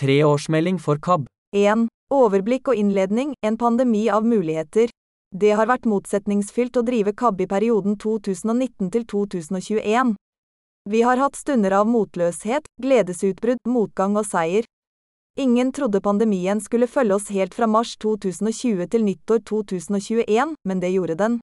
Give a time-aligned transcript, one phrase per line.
[0.00, 1.26] Treårsmelding for KAB.
[1.52, 1.88] 1.
[2.14, 4.88] Overblikk og innledning, en pandemi av muligheter.
[5.36, 10.14] Det har vært motsetningsfylt å drive KAB i perioden 2019 til 2021.
[10.88, 14.64] Vi har hatt stunder av motløshet, gledesutbrudd, motgang og seier.
[15.36, 20.94] Ingen trodde pandemien skulle følge oss helt fra mars 2020 til nyttår 2021, men det
[20.96, 21.40] gjorde den.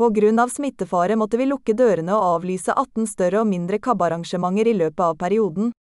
[0.00, 4.72] På grunn av smittefare måtte vi lukke dørene og avlyse 18 større og mindre KAB-arrangementer
[4.72, 5.76] i løpet av perioden.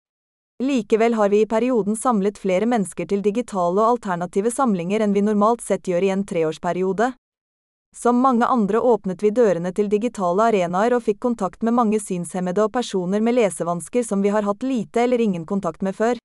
[0.61, 5.23] Likevel har vi i perioden samlet flere mennesker til digitale og alternative samlinger enn vi
[5.25, 7.13] normalt sett gjør i en treårsperiode.
[7.95, 12.63] Som mange andre åpnet vi dørene til digitale arenaer og fikk kontakt med mange synshemmede
[12.65, 16.21] og personer med lesevansker som vi har hatt lite eller ingen kontakt med før.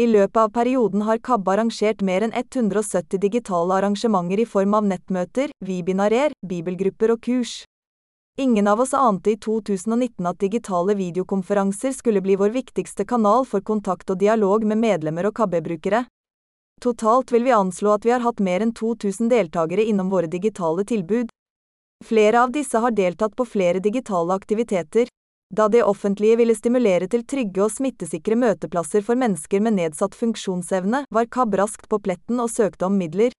[0.00, 4.86] I løpet av perioden har KAB arrangert mer enn 170 digitale arrangementer i form av
[4.88, 7.64] nettmøter, webinarer, bibelgrupper og kurs.
[8.38, 13.60] Ingen av oss ante i 2019 at digitale videokonferanser skulle bli vår viktigste kanal for
[13.60, 16.04] kontakt og dialog med medlemmer og KB-brukere.
[16.80, 20.86] Totalt vil vi anslå at vi har hatt mer enn 2000 deltakere innom våre digitale
[20.88, 21.28] tilbud.
[22.04, 25.10] Flere av disse har deltatt på flere digitale aktiviteter.
[25.52, 31.04] Da det offentlige ville stimulere til trygge og smittesikre møteplasser for mennesker med nedsatt funksjonsevne,
[31.10, 33.34] var KAB raskt på pletten og søkte om midler.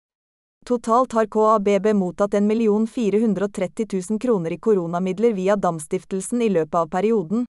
[0.66, 6.88] Totalt har KABB mottatt 1 430 000 kroner i koronamidler via Damstiftelsen i løpet av
[6.88, 7.46] perioden.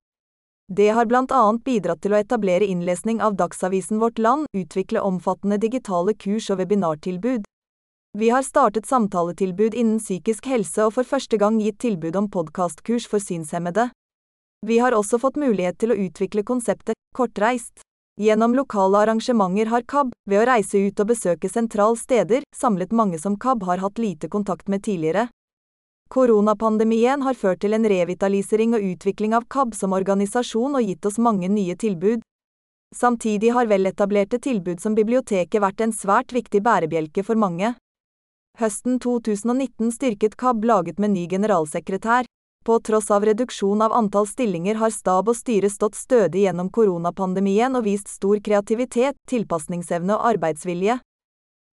[0.71, 5.57] Det har blant annet bidratt til å etablere innlesning av Dagsavisen Vårt Land, utvikle omfattende
[5.57, 7.43] digitale kurs og webinartilbud.
[8.17, 13.07] Vi har startet samtaletilbud innen psykisk helse og for første gang gitt tilbud om podkastkurs
[13.11, 13.89] for synshemmede.
[14.67, 17.83] Vi har også fått mulighet til å utvikle konseptet Kortreist.
[18.21, 23.17] Gjennom lokale arrangementer har KAB, ved å reise ut og besøke sentral steder, samlet mange
[23.17, 25.23] som KAB har hatt lite kontakt med tidligere.
[26.13, 31.17] Koronapandemien har ført til en revitalisering og utvikling av KAB som organisasjon og gitt oss
[31.17, 32.21] mange nye tilbud.
[32.93, 37.73] Samtidig har veletablerte tilbud som biblioteket vært en svært viktig bærebjelke for mange.
[38.61, 42.29] Høsten 2019 styrket KAB laget med ny generalsekretær.
[42.63, 47.73] På tross av reduksjon av antall stillinger har stab og styre stått stødig gjennom koronapandemien
[47.73, 50.99] og vist stor kreativitet, tilpasningsevne og arbeidsvilje.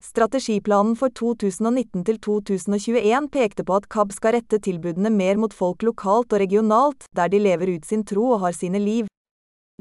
[0.03, 5.87] Strategiplanen for 2019 til 2021 pekte på at KAB skal rette tilbudene mer mot folk
[5.87, 9.06] lokalt og regionalt, der de lever ut sin tro og har sine liv.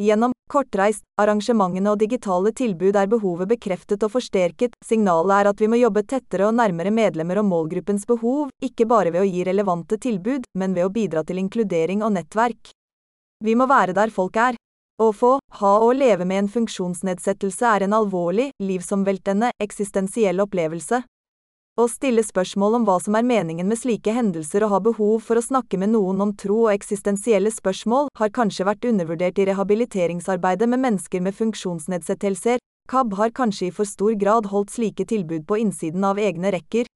[0.02, 5.70] Gjennom kortreist, arrangementene og digitale tilbud er behovet bekreftet og forsterket, signalet er at vi
[5.70, 10.00] må jobbe tettere og nærmere medlemmer og målgruppens behov, ikke bare ved å gi relevante
[10.02, 12.74] tilbud, men ved å bidra til inkludering og nettverk.
[13.46, 14.58] Vi må være der folk er.
[15.02, 21.04] Å få, ha og leve med en funksjonsnedsettelse er en alvorlig, livsomveltende, eksistensiell opplevelse.
[21.80, 25.40] Å stille spørsmål om hva som er meningen med slike hendelser og ha behov for
[25.40, 30.68] å snakke med noen om tro og eksistensielle spørsmål, har kanskje vært undervurdert i rehabiliteringsarbeidet
[30.68, 32.60] med mennesker med funksjonsnedsettelser.
[32.92, 36.92] KAB har kanskje i for stor grad holdt slike tilbud på innsiden av egne rekker.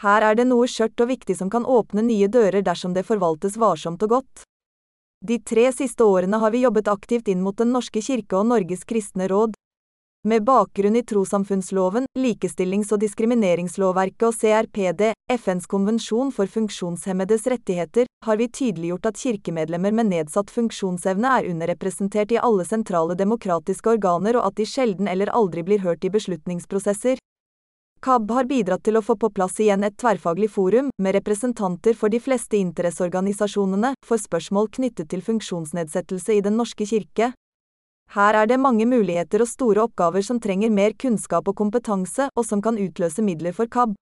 [0.00, 3.60] Her er det noe skjørt og viktig som kan åpne nye dører dersom det forvaltes
[3.60, 4.48] varsomt og godt.
[5.20, 8.88] De tre siste årene har vi jobbet aktivt inn mot Den norske kirke og Norges
[8.88, 9.52] kristne råd.
[10.28, 18.36] Med bakgrunn i trossamfunnsloven, likestillings- og diskrimineringslovverket og CRPD, FNs konvensjon for funksjonshemmedes rettigheter, har
[18.36, 24.50] vi tydeliggjort at kirkemedlemmer med nedsatt funksjonsevne er underrepresentert i alle sentrale demokratiske organer og
[24.50, 27.16] at de sjelden eller aldri blir hørt i beslutningsprosesser.
[28.04, 32.12] KAB har bidratt til å få på plass igjen et tverrfaglig forum, med representanter for
[32.12, 37.32] de fleste interesseorganisasjonene, for spørsmål knyttet til funksjonsnedsettelse i Den norske kirke,
[38.16, 42.46] her er det mange muligheter og store oppgaver som trenger mer kunnskap og kompetanse, og
[42.46, 43.92] som kan utløse midler for KAB.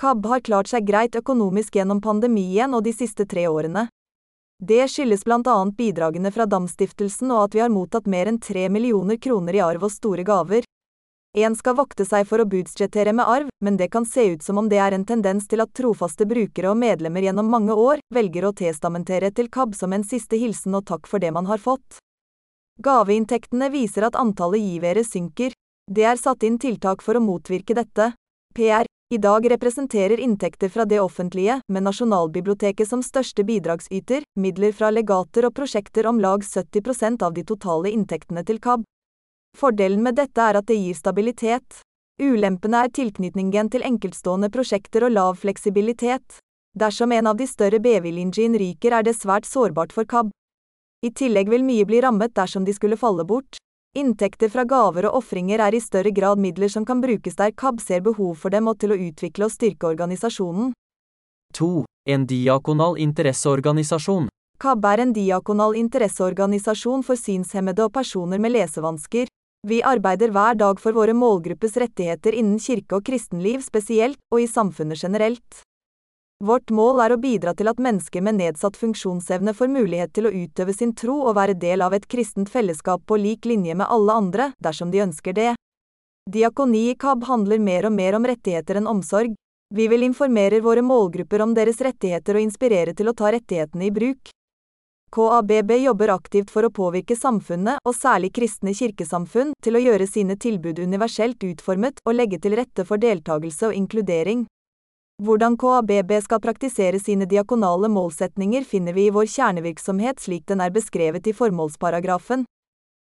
[0.00, 3.86] KAB har klart seg greit økonomisk gjennom pandemien og de siste tre årene.
[4.60, 9.16] Det skyldes annet bidragene fra Damstiftelsen og at vi har mottatt mer enn tre millioner
[9.16, 10.64] kroner i arv og store gaver.
[11.38, 14.58] En skal vokte seg for å budsjettere med arv, men det kan se ut som
[14.58, 18.48] om det er en tendens til at trofaste brukere og medlemmer gjennom mange år velger
[18.48, 22.02] å testamentere til KAB som en siste hilsen og takk for det man har fått.
[22.80, 25.52] Gaveinntektene viser at antallet givere synker.
[25.90, 28.12] Det er satt inn tiltak for å motvirke dette.
[28.56, 34.92] PR i dag representerer inntekter fra det offentlige, med Nasjonalbiblioteket som største bidragsyter, midler fra
[34.94, 38.86] legater og prosjekter om lag 70% av de totale inntektene til KAB.
[39.58, 41.82] Fordelen med dette er at det gir stabilitet.
[42.22, 46.38] Ulempene er tilknytningen til enkeltstående prosjekter og lav fleksibilitet.
[46.78, 50.30] Dersom en av de større BV-linjene ryker er det svært sårbart for KAB.
[51.00, 53.56] I tillegg vil mye bli rammet dersom de skulle falle bort.
[53.96, 57.80] Inntekter fra gaver og ofringer er i større grad midler som kan brukes der KAB
[57.80, 60.74] ser behov for dem og til å utvikle og styrke organisasjonen.
[61.56, 61.70] 2.
[62.12, 64.28] En diakonal interesseorganisasjon.
[64.60, 69.32] KAB er en diakonal interesseorganisasjon for synshemmede og personer med lesevansker.
[69.66, 74.48] Vi arbeider hver dag for våre målgruppes rettigheter innen kirke og kristenliv spesielt, og i
[74.48, 75.64] samfunnet generelt.
[76.40, 80.32] Vårt mål er å bidra til at mennesker med nedsatt funksjonsevne får mulighet til å
[80.32, 84.14] utøve sin tro og være del av et kristent fellesskap på lik linje med alle
[84.16, 85.50] andre, dersom de ønsker det.
[86.32, 89.34] Diakoni i KAB handler mer og mer om rettigheter enn omsorg.
[89.74, 93.92] Vi vil informere våre målgrupper om deres rettigheter og inspirere til å ta rettighetene i
[93.92, 94.32] bruk.
[95.12, 100.38] KABB jobber aktivt for å påvirke samfunnet, og særlig kristne kirkesamfunn, til å gjøre sine
[100.40, 104.46] tilbud universelt utformet og legge til rette for deltakelse og inkludering.
[105.20, 110.72] Hvordan KABB skal praktisere sine diakonale målsetninger finner vi i vår kjernevirksomhet slik den er
[110.72, 112.46] beskrevet i formålsparagrafen.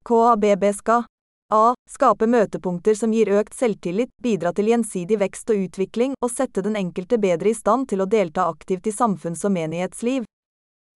[0.07, 1.03] KABB skal
[1.51, 1.75] a.
[1.91, 6.79] Skape møtepunkter som gir økt selvtillit, bidra til gjensidig vekst og utvikling, og sette den
[6.79, 10.27] enkelte bedre i stand til å delta aktivt i samfunns- og menighetsliv.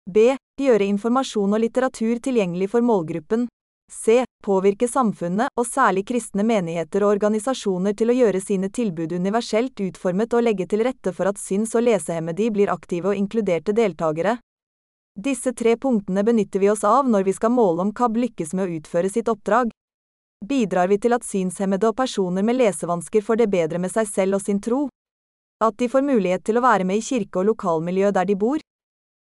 [0.06, 0.36] B.
[0.62, 3.48] Gjøre informasjon og litteratur tilgjengelig for målgruppen.
[3.90, 4.24] C.
[4.42, 10.32] Påvirke samfunnet, og særlig kristne menigheter og organisasjoner til å gjøre sine tilbud universelt utformet
[10.32, 14.38] og legge til rette for at syns- og lesehemmede blir aktive og inkluderte deltakere.
[15.18, 18.64] Disse tre punktene benytter vi oss av når vi skal måle om KAB lykkes med
[18.64, 19.74] å utføre sitt oppdrag.
[20.46, 24.38] Bidrar vi til at synshemmede og personer med lesevansker får det bedre med seg selv
[24.38, 24.86] og sin tro?
[25.60, 28.62] At de får mulighet til å være med i kirke og lokalmiljø der de bor?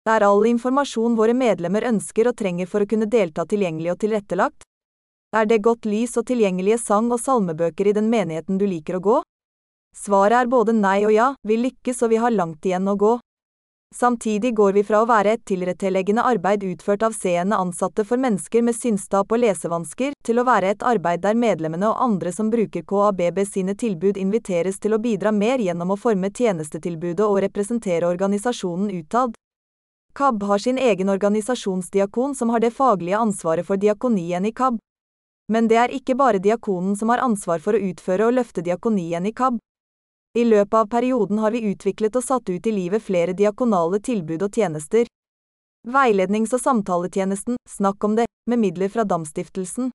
[0.04, 4.66] Er all informasjon våre medlemmer ønsker og trenger for å kunne delta tilgjengelig og tilrettelagt?
[5.32, 9.04] Er det godt lys og tilgjengelige sang- og salmebøker i den menigheten du liker å
[9.06, 9.20] gå?
[9.96, 13.14] Svaret er både nei og ja, vi lykkes og vi har langt igjen å gå.
[13.96, 18.66] Samtidig går vi fra å være et tilretteleggende arbeid utført av seende ansatte for mennesker
[18.66, 22.84] med synstap og lesevansker, til å være et arbeid der medlemmene og andre som bruker
[22.90, 28.92] KABB sine tilbud inviteres til å bidra mer gjennom å forme tjenestetilbudet og representere organisasjonen
[28.98, 29.38] utad.
[30.14, 34.78] KAB har sin egen organisasjonsdiakon som har det faglige ansvaret for diakonien i KAB.
[35.52, 39.26] Men det er ikke bare diakonen som har ansvar for å utføre og løfte diakonien
[39.26, 39.58] i KAB.
[40.38, 44.46] I løpet av perioden har vi utviklet og satt ut i livet flere diakonale tilbud
[44.46, 45.10] og tjenester.
[45.88, 49.92] Veilednings- og samtaletjenesten Snakk om det, med midler fra Damstiftelsen.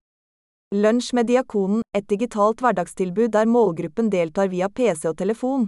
[0.74, 5.66] Lunsj med diakonen, et digitalt hverdagstilbud der målgruppen deltar via PC og telefon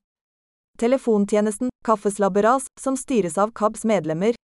[0.81, 4.35] telefontjenesten Kaffeslabberas, som styres av KABs medlemmer,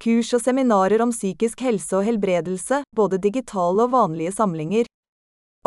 [0.00, 4.88] kurs og seminarer om psykisk helse og helbredelse, både digitale og vanlige samlinger,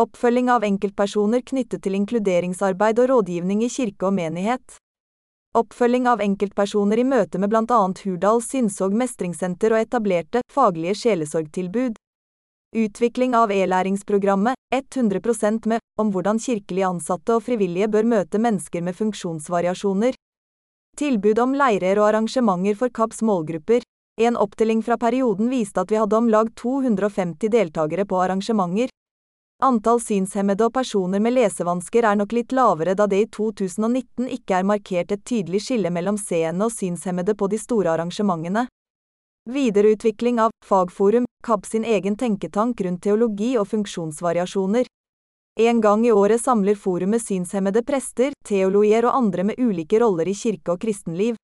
[0.01, 4.77] oppfølging av enkeltpersoner knyttet til inkluderingsarbeid og rådgivning i kirke og menighet,
[5.57, 11.97] oppfølging av enkeltpersoner i møte med blant annet Hurdal Synsog Mestringssenter og etablerte, faglige sjelesorgtilbud.
[12.77, 18.95] Utvikling av e-læringsprogrammet 100 med om hvordan kirkelig ansatte og frivillige bør møte mennesker med
[18.95, 20.13] funksjonsvariasjoner.
[20.99, 23.85] Tilbud om leirer og arrangementer for KABs målgrupper.
[24.19, 28.91] En opptelling fra perioden viste at vi hadde om lag 250 deltakere på arrangementer.
[29.63, 34.59] Antall synshemmede og personer med lesevansker er nok litt lavere da det i 2019 ikke
[34.59, 38.65] er markert et tydelig skille mellom seende og synshemmede på de store arrangementene.
[39.47, 44.91] Videreutvikling av Fagforum, KAB sin egen tenketank rundt teologi og funksjonsvariasjoner.
[45.59, 50.33] En gang i året samler forumet synshemmede prester, teologer og andre med ulike roller i
[50.33, 51.35] kirke og kristenliv.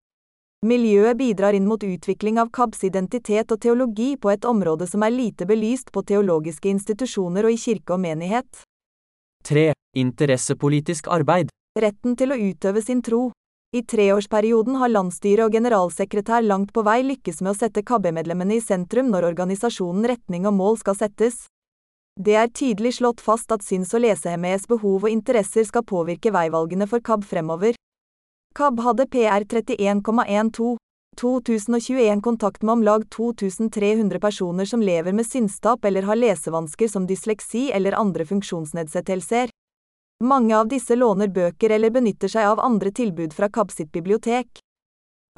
[0.64, 5.12] Miljøet bidrar inn mot utvikling av KABs identitet og teologi på et område som er
[5.12, 8.62] lite belyst på teologiske institusjoner og i kirke og menighet.
[9.44, 9.74] 3.
[10.00, 11.52] Interessepolitisk arbeid.
[11.76, 13.34] Retten til å utøve sin tro.
[13.76, 18.64] I treårsperioden har landsstyret og generalsekretær langt på vei lykkes med å sette KAB-medlemmene i
[18.64, 21.44] sentrum når organisasjonen retning og mål skal settes.
[22.16, 26.88] Det er tydelig slått fast at syns- og lesehemmedes behov og interesser skal påvirke veivalgene
[26.88, 27.76] for KAB fremover.
[28.56, 30.78] KAB hadde PR 31,12.
[31.16, 37.08] 2021 kontakt med om lag 2300 personer som lever med synstap eller har lesevansker som
[37.08, 39.50] dysleksi eller andre funksjonsnedsettelser.
[40.24, 44.60] Mange av disse låner bøker eller benytter seg av andre tilbud fra KAB sitt bibliotek.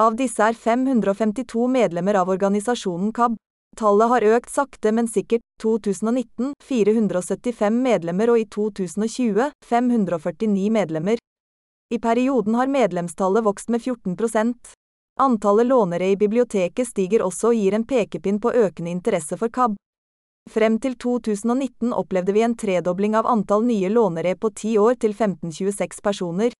[0.02, 3.38] Av disse er 552 medlemmer av organisasjonen KAB.
[3.78, 5.44] Tallet har økt sakte, men sikkert.
[5.62, 11.22] 2019 475 medlemmer og i 2020 549 medlemmer.
[11.94, 14.76] I perioden har medlemstallet vokst med 14%
[15.20, 19.74] Antallet lånere i biblioteket stiger også og gir en pekepinn på økende interesse for KAB.
[20.54, 25.16] Frem til 2019 opplevde vi en tredobling av antall nye lånere på ti år til
[25.18, 26.54] 1526 personer.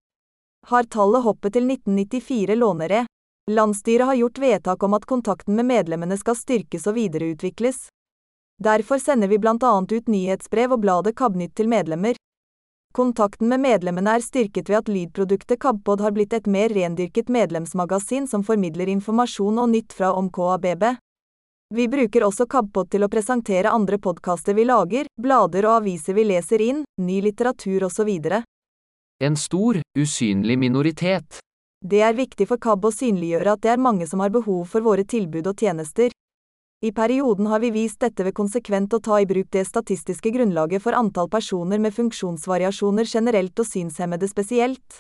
[0.72, 3.06] Har tallet hoppet til 1994 lånere?
[3.52, 7.78] Landsstyret har gjort vedtak om at kontakten med medlemmene skal styrkes og videreutvikles.
[8.64, 12.20] Derfor sender vi blant annet ut nyhetsbrev og bladet KABnytt til medlemmer.
[12.94, 18.28] Kontakten med medlemmene er styrket ved at lydproduktet KABpod har blitt et mer rendyrket medlemsmagasin
[18.28, 20.84] som formidler informasjon og nytt fra om KABB.
[21.76, 26.28] Vi bruker også KABpod til å presentere andre podkaster vi lager, blader og aviser vi
[26.28, 28.12] leser inn, ny litteratur osv.
[29.24, 31.40] En stor, usynlig minoritet.
[31.86, 34.82] Det er viktig for KAB å synliggjøre at det er mange som har behov for
[34.82, 36.10] våre tilbud og tjenester.
[36.82, 40.82] I perioden har vi vist dette ved konsekvent å ta i bruk det statistiske grunnlaget
[40.82, 45.00] for antall personer med funksjonsvariasjoner generelt og synshemmede spesielt.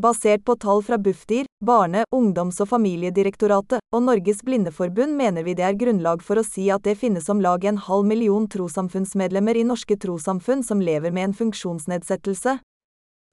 [0.00, 5.64] Basert på tall fra Bufdir, Barne-, ungdoms- og familiedirektoratet og Norges Blindeforbund mener vi det
[5.68, 9.66] er grunnlag for å si at det finnes om lag en halv million trossamfunnsmedlemmer i
[9.68, 12.58] norske trossamfunn som lever med en funksjonsnedsettelse.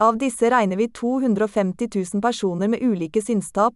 [0.02, 3.76] Av disse regner vi 250 000 personer med ulike synstap,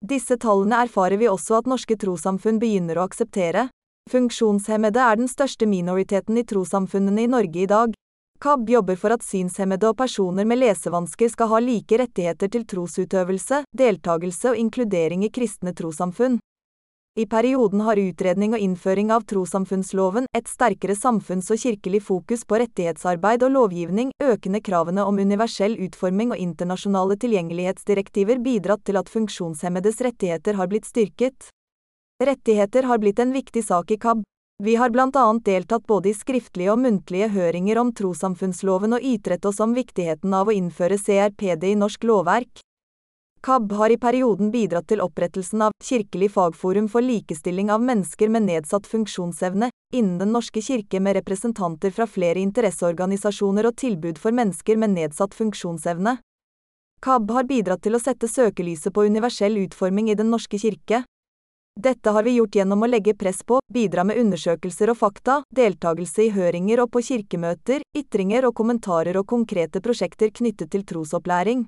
[0.00, 3.66] disse tallene erfarer vi også at norske trossamfunn begynner å akseptere.
[4.10, 7.92] Funksjonshemmede er den største minoriteten i trossamfunnene i Norge i dag.
[8.40, 13.64] KAB jobber for at synshemmede og personer med lesevansker skal ha like rettigheter til trosutøvelse,
[13.76, 16.38] deltakelse og inkludering i kristne trossamfunn.
[17.18, 22.60] I perioden har utredning og innføring av trossamfunnsloven, et sterkere samfunns- og kirkelig fokus på
[22.62, 29.98] rettighetsarbeid og lovgivning, økende kravene om universell utforming og internasjonale tilgjengelighetsdirektiver bidratt til at funksjonshemmedes
[30.06, 31.50] rettigheter har blitt styrket.
[32.22, 34.22] Rettigheter har blitt en viktig sak i KAB.
[34.62, 39.44] Vi har blant annet deltatt både i skriftlige og muntlige høringer om trossamfunnsloven og ytret
[39.50, 42.62] oss om viktigheten av å innføre CRPD i norsk lovverk.
[43.42, 48.44] KAB har i perioden bidratt til opprettelsen av Kirkelig fagforum for likestilling av mennesker med
[48.44, 54.76] nedsatt funksjonsevne, innen Den norske kirke med representanter fra flere interesseorganisasjoner og tilbud for mennesker
[54.76, 56.18] med nedsatt funksjonsevne.
[57.00, 61.02] KAB har bidratt til å sette søkelyset på universell utforming i Den norske kirke.
[61.80, 66.28] Dette har vi gjort gjennom å legge press på, bidra med undersøkelser og fakta, deltakelse
[66.28, 71.64] i høringer og på kirkemøter, ytringer og kommentarer og konkrete prosjekter knyttet til trosopplæring.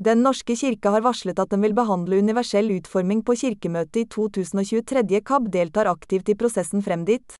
[0.00, 5.20] Den norske kirke har varslet at den vil behandle universell utforming på kirkemøtet i 2023.
[5.20, 7.34] KAB deltar aktivt i prosessen frem dit.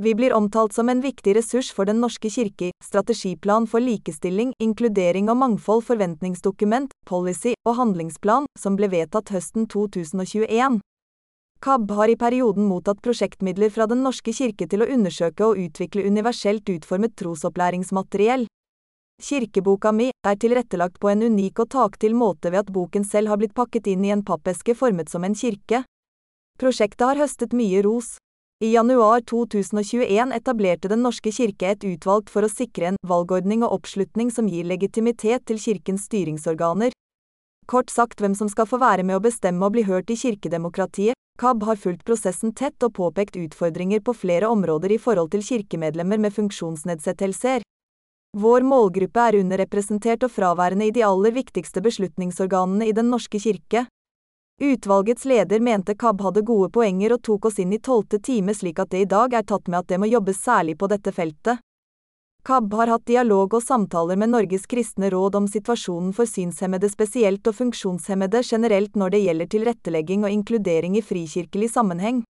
[0.00, 5.28] Vi blir omtalt som en viktig ressurs for Den norske kirke, strategiplan for likestilling, inkludering
[5.28, 10.80] og mangfold forventningsdokument, policy og handlingsplan, som ble vedtatt høsten 2021.
[11.60, 16.08] KAB har i perioden mottatt prosjektmidler fra Den norske kirke til å undersøke og utvikle
[16.08, 18.48] universelt utformet trosopplæringsmateriell.
[19.22, 23.38] Kirkeboka mi er tilrettelagt på en unik og taktil måte ved at boken selv har
[23.38, 25.84] blitt pakket inn i en pappeske formet som en kirke.
[26.58, 28.16] Prosjektet har høstet mye ros.
[28.62, 33.78] I januar 2021 etablerte Den norske kirke et utvalg for å sikre en valgordning og
[33.78, 36.90] oppslutning som gir legitimitet til kirkens styringsorganer.
[37.66, 41.14] Kort sagt hvem som skal få være med å bestemme og bli hørt i kirkedemokratiet.
[41.38, 46.18] KAB har fulgt prosessen tett og påpekt utfordringer på flere områder i forhold til kirkemedlemmer
[46.18, 47.62] med funksjonsnedsettelser.
[48.36, 53.82] Vår målgruppe er underrepresentert og fraværende i de aller viktigste beslutningsorganene i Den norske kirke.
[54.62, 58.78] Utvalgets leder mente KAB hadde gode poenger og tok oss inn i tolvte time slik
[58.80, 61.60] at det i dag er tatt med at det må jobbes særlig på dette feltet.
[62.42, 67.46] KAB har hatt dialog og samtaler med Norges kristne råd om situasjonen for synshemmede spesielt
[67.46, 72.24] og funksjonshemmede generelt når det gjelder tilrettelegging og inkludering i frikirkelig sammenheng.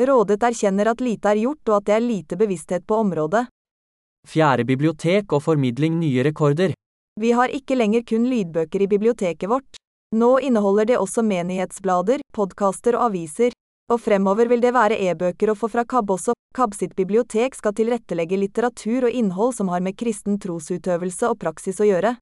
[0.00, 3.44] Rådet erkjenner at lite er gjort og at det er lite bevissthet på området.
[4.26, 6.72] Fjerde bibliotek og formidling nye rekorder.
[7.20, 9.78] Vi har ikke lenger kun lydbøker i biblioteket vårt.
[10.14, 13.54] Nå inneholder det også menighetsblader, podkaster og aviser.
[13.92, 16.34] Og fremover vil det være e-bøker å få fra KAB også.
[16.58, 21.78] KAB sitt bibliotek skal tilrettelegge litteratur og innhold som har med kristen trosutøvelse og praksis
[21.78, 22.16] å gjøre.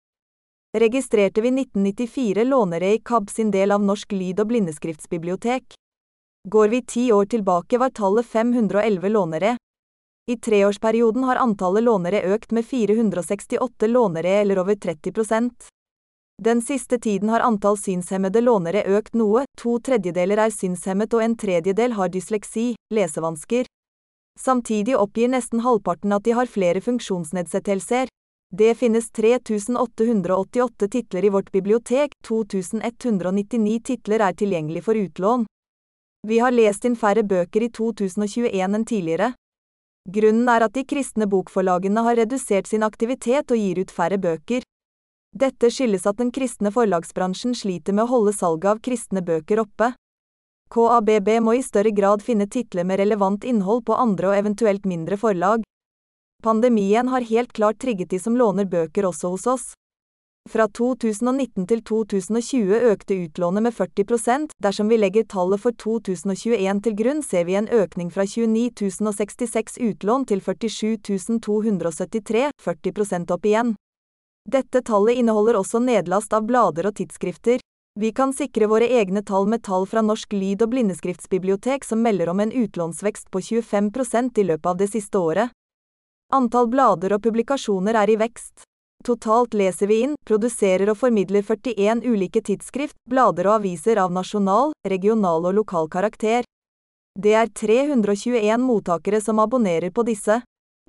[0.76, 5.76] Registrerte vi 1994 lånere i KAB sin del av Norsk lyd- og blindeskriftsbibliotek.
[6.50, 9.56] Går vi ti år tilbake var tallet 511 lånere.
[10.26, 15.50] I treårsperioden har antallet lånere økt med 468 lånere eller over 30%
[16.42, 21.36] Den siste tiden har antall synshemmede lånere økt noe, to tredjedeler er synshemmet og en
[21.36, 23.68] tredjedel har dysleksi, lesevansker.
[24.40, 28.08] Samtidig oppgir nesten halvparten at de har flere funksjonsnedsettelser.
[28.48, 35.46] Det finnes 3888 titler i vårt bibliotek, 2199 titler er tilgjengelig for utlån.
[36.26, 39.34] Vi har lest inn færre bøker i 2021 enn tidligere.
[40.04, 44.64] Grunnen er at de kristne bokforlagene har redusert sin aktivitet og gir ut færre bøker.
[45.34, 49.94] Dette skyldes at den kristne forlagsbransjen sliter med å holde salget av kristne bøker oppe.
[50.74, 55.16] KABB må i større grad finne titler med relevant innhold på andre og eventuelt mindre
[55.16, 55.64] forlag.
[56.44, 59.66] Pandemien har helt klart trigget de som låner bøker også hos oss.
[60.44, 66.96] Fra 2019 til 2020 økte utlånet med 40% dersom vi legger tallet for 2021 til
[66.98, 73.72] grunn ser vi en økning fra 29 066 utlån til 47 273, 40 opp igjen.
[74.44, 77.64] Dette tallet inneholder også nedlast av blader og tidsskrifter.
[77.96, 82.28] Vi kan sikre våre egne tall med tall fra Norsk lyd- og blindeskriftsbibliotek som melder
[82.28, 85.56] om en utlånsvekst på 25% i løpet av det siste året.
[86.34, 88.68] Antall blader og publikasjoner er i vekst.
[89.04, 94.72] Totalt leser vi inn, produserer og formidler 41 ulike tidsskrift, blader og aviser av nasjonal,
[94.88, 96.46] regional og lokal karakter.
[97.12, 100.40] Det er 321 mottakere som abonnerer på disse.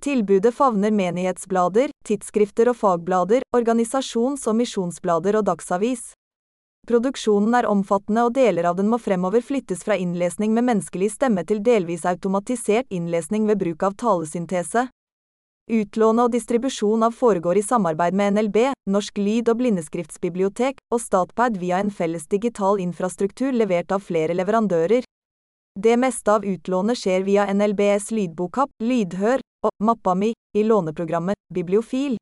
[0.02, 6.14] Tilbudet favner menighetsblader, tidsskrifter og fagblader, organisasjons- og misjonsblader og dagsavis.
[6.88, 11.44] Produksjonen er omfattende og deler av den må fremover flyttes fra innlesning med menneskelig stemme
[11.44, 14.88] til delvis automatisert innlesning ved bruk av talesyntese.
[15.66, 21.58] Utlånet og distribusjon av foregår i samarbeid med NLB, Norsk lyd- og blindeskriftsbibliotek, og Statpad
[21.58, 25.02] via en felles digital infrastruktur levert av flere leverandører.
[25.76, 32.20] Det meste av utlånet skjer via NLBs lydbokapp, Lydhør, og Mappami, i låneprogrammet Bibliofil.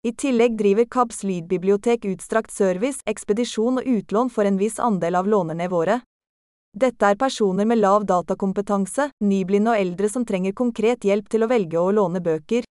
[0.00, 5.28] I tillegg driver KABs lydbibliotek utstrakt service, ekspedisjon og utlån for en viss andel av
[5.28, 6.00] lånerne våre.
[6.72, 11.48] Dette er personer med lav datakompetanse, nyblinde og eldre som trenger konkret hjelp til å
[11.50, 12.62] velge å låne bøker.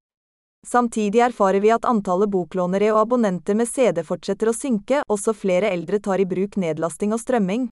[0.67, 5.71] Samtidig erfarer vi at antallet boklånere og abonnenter med CD fortsetter å synke, også flere
[5.75, 7.69] eldre tar i bruk nedlasting og strømming.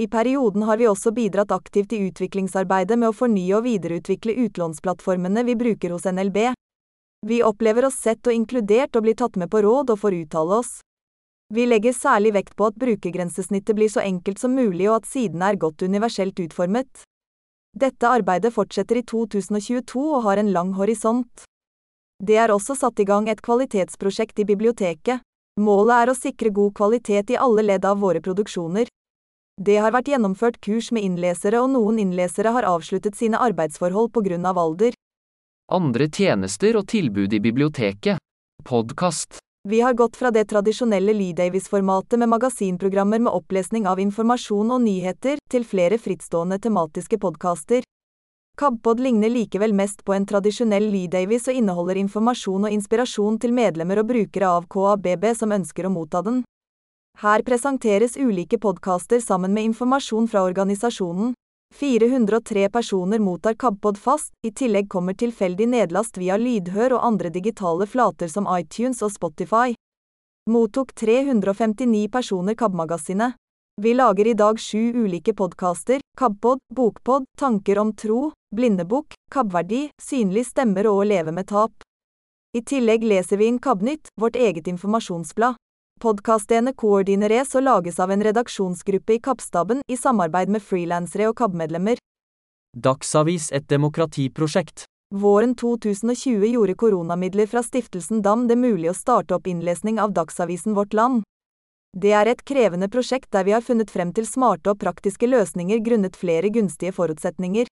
[0.00, 5.44] I perioden har vi også bidratt aktivt i utviklingsarbeidet med å fornye og videreutvikle utlånsplattformene
[5.44, 6.38] vi bruker hos NLB.
[7.26, 10.62] Vi opplever oss sett og inkludert og blir tatt med på råd og får uttale
[10.62, 10.78] oss.
[11.50, 15.48] Vi legger særlig vekt på at brukergrensesnittet blir så enkelt som mulig og at sidene
[15.50, 17.02] er godt universelt utformet.
[17.74, 21.44] Dette arbeidet fortsetter i 2022 og har en lang horisont.
[22.22, 25.26] Det er også satt i gang et kvalitetsprosjekt i biblioteket.
[25.58, 28.86] Målet er å sikre god kvalitet i alle ledd av våre produksjoner.
[29.60, 34.22] Det har vært gjennomført kurs med innlesere og noen innlesere har avsluttet sine arbeidsforhold på
[34.30, 34.94] grunn av alder.
[35.70, 38.22] Andre tjenester og tilbud i biblioteket.
[38.64, 39.42] Podkast.
[39.68, 44.80] Vi har gått fra det tradisjonelle Lee Davies-formatet med magasinprogrammer med opplesning av informasjon og
[44.80, 47.84] nyheter, til flere frittstående tematiske podkaster.
[48.56, 53.52] KABpod ligner likevel mest på en tradisjonell Lee Davies og inneholder informasjon og inspirasjon til
[53.52, 56.40] medlemmer og brukere av KABB som ønsker å motta den.
[57.20, 61.34] Her presenteres ulike podkaster sammen med informasjon fra organisasjonen.
[61.80, 67.86] 403 personer mottar KABpod fast, i tillegg kommer tilfeldig nedlast via lydhør og andre digitale
[67.86, 69.72] flater som iTunes og Spotify.
[70.50, 73.32] Mottok 359 personer KAB-magasinet.
[73.80, 80.44] Vi lager i dag sju ulike podkaster, KABpod, Bokpod, Tanker om tro, Blindebukk, KABverdi, Synlig
[80.50, 81.72] stemmer og Å leve med tap.
[82.52, 85.56] I tillegg leser vi inn KABnytt, vårt eget informasjonsblad.
[86.00, 92.00] Podkastene koordineres og lages av en redaksjonsgruppe i KAB-staben i samarbeid med frilansere og KAB-medlemmer.
[92.72, 94.86] Dagsavis et demokratiprosjekt.
[95.12, 100.72] Våren 2020 gjorde koronamidler fra stiftelsen DAM det mulig å starte opp innlesning av Dagsavisen
[100.78, 101.20] Vårt Land.
[101.92, 105.84] Det er et krevende prosjekt der vi har funnet frem til smarte og praktiske løsninger
[105.84, 107.68] grunnet flere gunstige forutsetninger.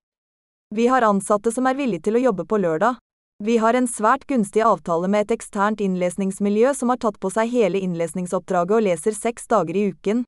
[0.76, 3.00] Vi har ansatte som er villige til å jobbe på lørdag.
[3.44, 7.52] Vi har en svært gunstig avtale med et eksternt innlesningsmiljø som har tatt på seg
[7.52, 10.24] hele innlesningsoppdraget og leser seks dager i uken.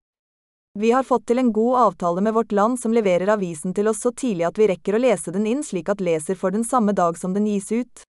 [0.79, 4.05] Vi har fått til en god avtale med Vårt Land som leverer avisen til oss
[4.07, 6.95] så tidlig at vi rekker å lese den inn slik at leser får den samme
[6.95, 8.05] dag som den gis ut.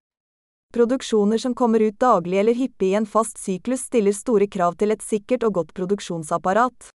[0.71, 4.93] Produksjoner som kommer ut daglig eller hyppig i en fast syklus stiller store krav til
[4.93, 6.91] et sikkert og godt produksjonsapparat.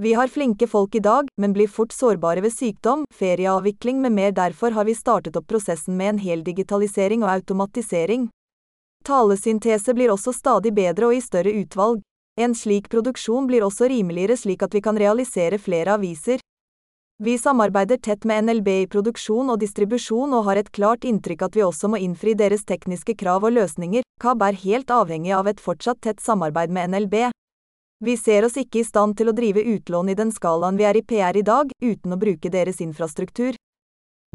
[0.00, 4.30] Vi har flinke folk i dag, men blir fort sårbare ved sykdom, ferieavvikling med mer
[4.30, 8.28] derfor har vi startet opp prosessen med en hel digitalisering og automatisering.
[9.04, 12.04] Talesyntese blir også stadig bedre og i større utvalg.
[12.38, 16.38] En slik produksjon blir også rimeligere slik at vi kan realisere flere aviser.
[17.18, 21.58] Vi samarbeider tett med NLB i produksjon og distribusjon og har et klart inntrykk at
[21.58, 25.58] vi også må innfri deres tekniske krav og løsninger, KAB er helt avhengig av et
[25.58, 27.18] fortsatt tett samarbeid med NLB.
[28.04, 30.96] Vi ser oss ikke i stand til å drive utlån i den skalaen vi er
[30.96, 33.56] i PR i dag, uten å bruke deres infrastruktur.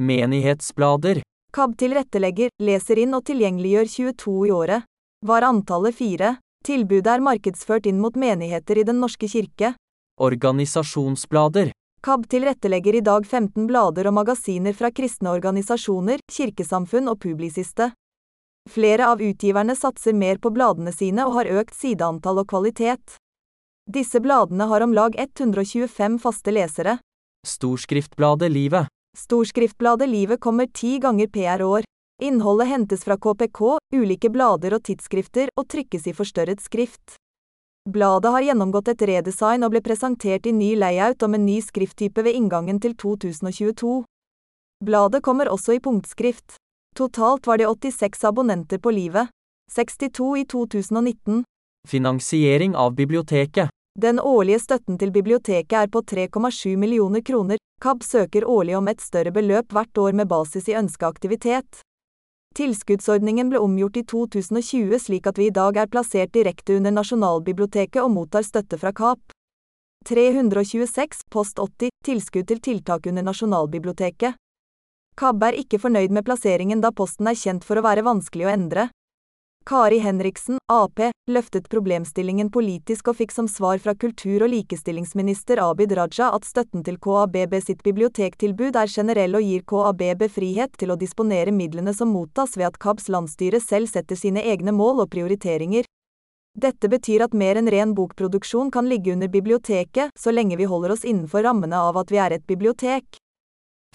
[0.01, 1.21] Menighetsblader.
[1.53, 4.89] KAB tilrettelegger, leser inn og tilgjengeliggjør 22 i året.
[5.23, 6.33] Var antallet fire.
[6.65, 9.75] Tilbudet er markedsført inn mot menigheter i Den norske kirke.
[10.19, 11.71] Organisasjonsblader.
[12.03, 17.93] KAB tilrettelegger i dag 15 blader og magasiner fra kristne organisasjoner, kirkesamfunn og publisiste.
[18.69, 23.22] Flere av utgiverne satser mer på bladene sine og har økt sideantall og kvalitet.
[23.85, 26.97] Disse bladene har om lag 125 faste lesere.
[27.47, 28.87] Storskriftbladet Livet.
[29.17, 31.83] Storskriftbladet Livet kommer ti ganger PR år.
[32.21, 37.17] Innholdet hentes fra KPK, ulike blader og tidsskrifter, og trykkes i forstørret skrift.
[37.89, 42.23] Bladet har gjennomgått et redesign og ble presentert i ny layout og med ny skrifttype
[42.23, 44.03] ved inngangen til 2022.
[44.83, 46.55] Bladet kommer også i punktskrift.
[46.95, 49.27] Totalt var det 86 abonnenter på Livet.
[49.75, 51.43] 62 i 2019.
[51.87, 53.69] Finansiering av biblioteket.
[53.99, 57.57] Den årlige støtten til biblioteket er på 3,7 millioner kroner.
[57.81, 61.81] KAB søker årlig om et større beløp hvert år med basis i ønska aktivitet.
[62.55, 68.01] Tilskuddsordningen ble omgjort i 2020 slik at vi i dag er plassert direkte under Nasjonalbiblioteket
[68.01, 69.19] og mottar støtte fra KAP.
[70.05, 74.35] 326, post 80, tilskudd til tiltak under Nasjonalbiblioteket.
[75.19, 78.53] KAB er ikke fornøyd med plasseringen da posten er kjent for å være vanskelig å
[78.53, 78.89] endre.
[79.65, 80.99] Kari Henriksen, Ap,
[81.31, 86.83] løftet problemstillingen politisk og fikk som svar fra kultur- og likestillingsminister Abid Raja at støtten
[86.83, 92.11] til KABB sitt bibliotektilbud er generell og gir KABB frihet til å disponere midlene som
[92.11, 95.87] mottas ved at KABs landsstyre selv setter sine egne mål og prioriteringer.
[96.59, 100.97] Dette betyr at mer enn ren bokproduksjon kan ligge under biblioteket, så lenge vi holder
[100.97, 103.15] oss innenfor rammene av at vi er et bibliotek.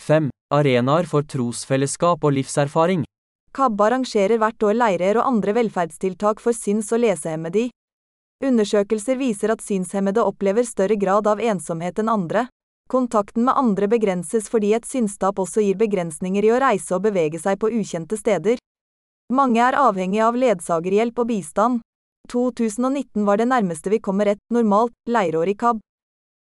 [0.01, 0.33] 5.
[0.49, 3.05] Arenaer for trosfellesskap og livserfaring.
[3.59, 7.65] KAB arrangerer hvert år leirer og andre velferdstiltak for syns- og lesehemmede.
[8.45, 12.45] Undersøkelser viser at synshemmede opplever større grad av ensomhet enn andre.
[12.89, 17.41] Kontakten med andre begrenses fordi et synstap også gir begrensninger i å reise og bevege
[17.43, 18.61] seg på ukjente steder.
[19.35, 21.81] Mange er avhengig av ledsagerhjelp og bistand.
[22.31, 25.81] 2019 var det nærmeste vi kommer et normalt leirår i KAB.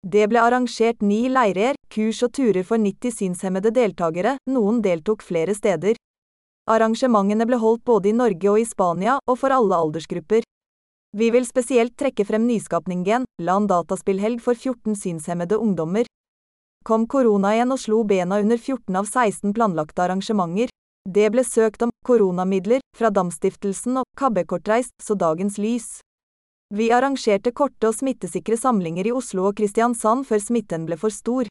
[0.06, 5.58] Det ble arrangert ni leirer, kurs og turer for 90 synshemmede deltakere, noen deltok flere
[5.58, 5.98] steder.
[6.70, 10.44] Arrangementene ble holdt både i Norge og i Spania, og for alle aldersgrupper.
[11.18, 16.06] Vi vil spesielt trekke frem Nyskapningen, LAN dataspillhelg for 14 synshemmede ungdommer.
[16.86, 20.70] Kom korona igjen og slo bena under 14 av 16 planlagte arrangementer.
[21.08, 25.98] Det ble søkt om koronamidler fra Damstiftelsen og KB-kortreist så dagens lys.
[26.70, 31.50] Vi arrangerte korte og smittesikre samlinger i Oslo og Kristiansand før smitten ble for stor.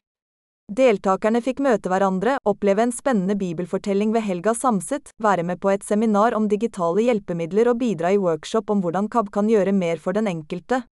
[0.70, 5.82] Deltakerne fikk møte hverandre, oppleve en spennende bibelfortelling ved Helga Samset, være med på et
[5.82, 10.14] seminar om digitale hjelpemidler og bidra i workshop om hvordan KAB kan gjøre mer for
[10.14, 10.84] den enkelte.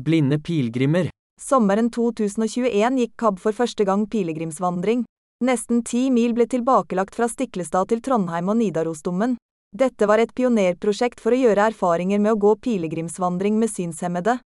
[0.00, 1.10] Blinde pilegrimer.
[1.36, 5.04] Sommeren 2021 gikk KAB for første gang pilegrimsvandring.
[5.44, 9.36] Nesten ti mil ble tilbakelagt fra Stiklestad til Trondheim og Nidarosdomen.
[9.68, 14.38] Dette var et pionerprosjekt for å gjøre erfaringer med å gå pilegrimsvandring med synshemmede.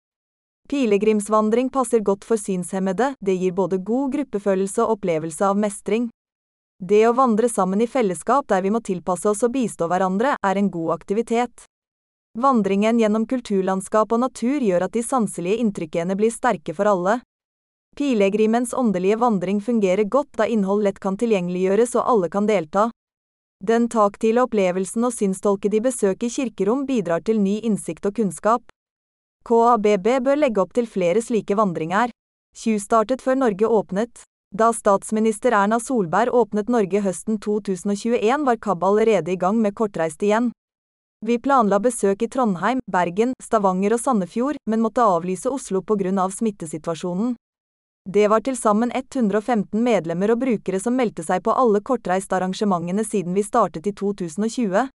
[0.67, 6.09] Pilegrimsvandring passer godt for synshemmede, det gir både god gruppefølelse og opplevelse av mestring.
[6.83, 10.59] Det å vandre sammen i fellesskap der vi må tilpasse oss og bistå hverandre, er
[10.59, 11.63] en god aktivitet.
[12.37, 17.21] Vandringen gjennom kulturlandskap og natur gjør at de sanselige inntrykkene blir sterke for alle.
[17.97, 22.89] Pilegrimens åndelige vandring fungerer godt da innhold lett kan tilgjengeliggjøres og alle kan delta.
[23.63, 28.67] Den taktile opplevelsen og synstolkede i besøk i kirkerom bidrar til ny innsikt og kunnskap.
[29.47, 32.11] KABB bør legge opp til flere slike vandringer.
[32.57, 34.25] Tjuvstartet før Norge åpnet.
[34.51, 40.23] Da statsminister Erna Solberg åpnet Norge høsten 2021 var KAB allerede i gang med kortreist
[40.23, 40.51] igjen.
[41.25, 46.35] Vi planla besøk i Trondheim, Bergen, Stavanger og Sandefjord, men måtte avlyse Oslo grunn av
[46.35, 47.35] smittesituasjonen.
[48.03, 53.33] Det var til sammen 115 medlemmer og brukere som meldte seg på alle kortreistarrangementene siden
[53.33, 54.89] vi startet i 2020.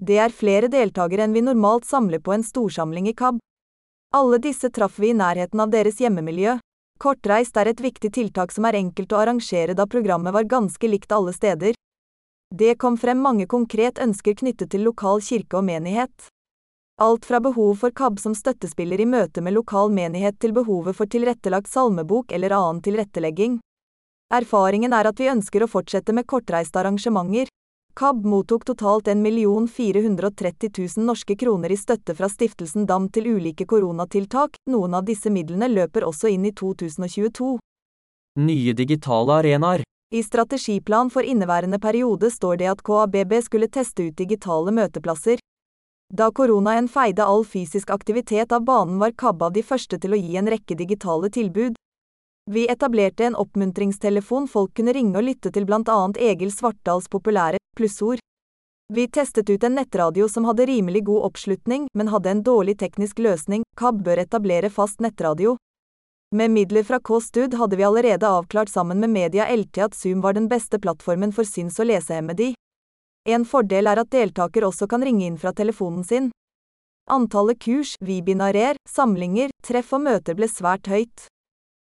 [0.00, 3.44] Det er flere deltakere enn vi normalt samler på en storsamling i KAB.
[4.14, 6.52] Alle disse traff vi i nærheten av deres hjemmemiljø.
[7.02, 11.10] Kortreist er et viktig tiltak som er enkelt å arrangere da programmet var ganske likt
[11.16, 11.74] alle steder.
[12.54, 16.28] Det kom frem mange konkret ønsker knyttet til lokal kirke og menighet.
[17.02, 21.10] Alt fra behov for KAB som støttespiller i møte med lokal menighet til behovet for
[21.10, 23.58] tilrettelagt salmebok eller annen tilrettelegging.
[24.30, 27.50] Erfaringen er at vi ønsker å fortsette med kortreiste arrangementer.
[27.96, 29.22] KAB mottok totalt 1
[29.68, 35.30] 430 000 norske kroner i støtte fra stiftelsen DAM til ulike koronatiltak, noen av disse
[35.30, 37.52] midlene løper også inn i 2022.
[38.42, 39.84] Nye digitale arenaer.
[40.10, 45.38] I strategiplan for inneværende periode står det at KABB skulle teste ut digitale møteplasser.
[46.10, 50.18] Da koronaen feide all fysisk aktivitet av banen var KAB av de første til å
[50.18, 51.78] gi en rekke digitale tilbud.
[52.50, 57.56] Vi etablerte en oppmuntringstelefon folk kunne ringe og lytte til blant annet Egil Svartdals populære
[57.76, 58.20] plussord.
[58.92, 63.18] Vi testet ut en nettradio som hadde rimelig god oppslutning, men hadde en dårlig teknisk
[63.18, 65.56] løsning, KAB bør etablere fast nettradio.
[66.36, 70.36] Med midler fra K-Stud hadde vi allerede avklart sammen med Media LT at Zoom var
[70.36, 72.52] den beste plattformen for syns- og lesehemmede.
[73.24, 76.32] En fordel er at deltaker også kan ringe inn fra telefonen sin.
[77.08, 81.30] Antallet kurs, webinarer, samlinger, treff og møter ble svært høyt.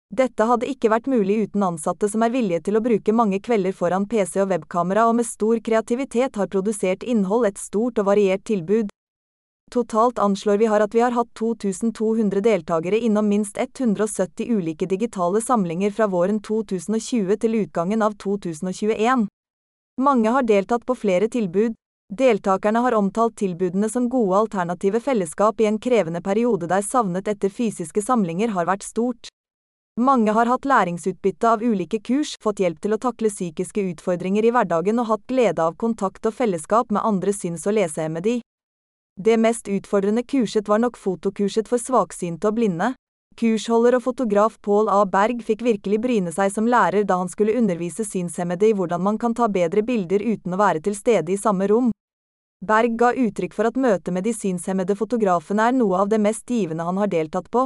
[0.08, 3.74] Dette hadde ikke vært mulig uten ansatte som er villige til å bruke mange kvelder
[3.76, 8.46] foran PC og webkamera og med stor kreativitet har produsert innhold et stort og variert
[8.48, 8.88] tilbud.
[9.70, 15.42] Totalt anslår vi har at vi har hatt 2200 deltakere innom minst 170 ulike digitale
[15.44, 19.28] samlinger fra våren 2020 til utgangen av 2021.
[20.00, 21.76] Mange har deltatt på flere tilbud.
[22.08, 27.52] Deltakerne har omtalt tilbudene som gode alternative fellesskap i en krevende periode der savnet etter
[27.52, 29.28] fysiske samlinger har vært stort.
[30.00, 34.52] Mange har hatt læringsutbytte av ulike kurs, fått hjelp til å takle psykiske utfordringer i
[34.54, 38.36] hverdagen og hatt glede av kontakt og fellesskap med andre syns- og lesehemmede.
[39.18, 42.92] Det mest utfordrende kurset var nok fotokurset for svaksynte og blinde.
[43.42, 45.00] Kursholder og fotograf Pål A.
[45.06, 49.18] Berg fikk virkelig bryne seg som lærer da han skulle undervise synshemmede i hvordan man
[49.18, 51.90] kan ta bedre bilder uten å være til stede i samme rom.
[52.62, 56.46] Berg ga uttrykk for at møtet med de synshemmede fotografene er noe av det mest
[56.46, 57.66] givende han har deltatt på.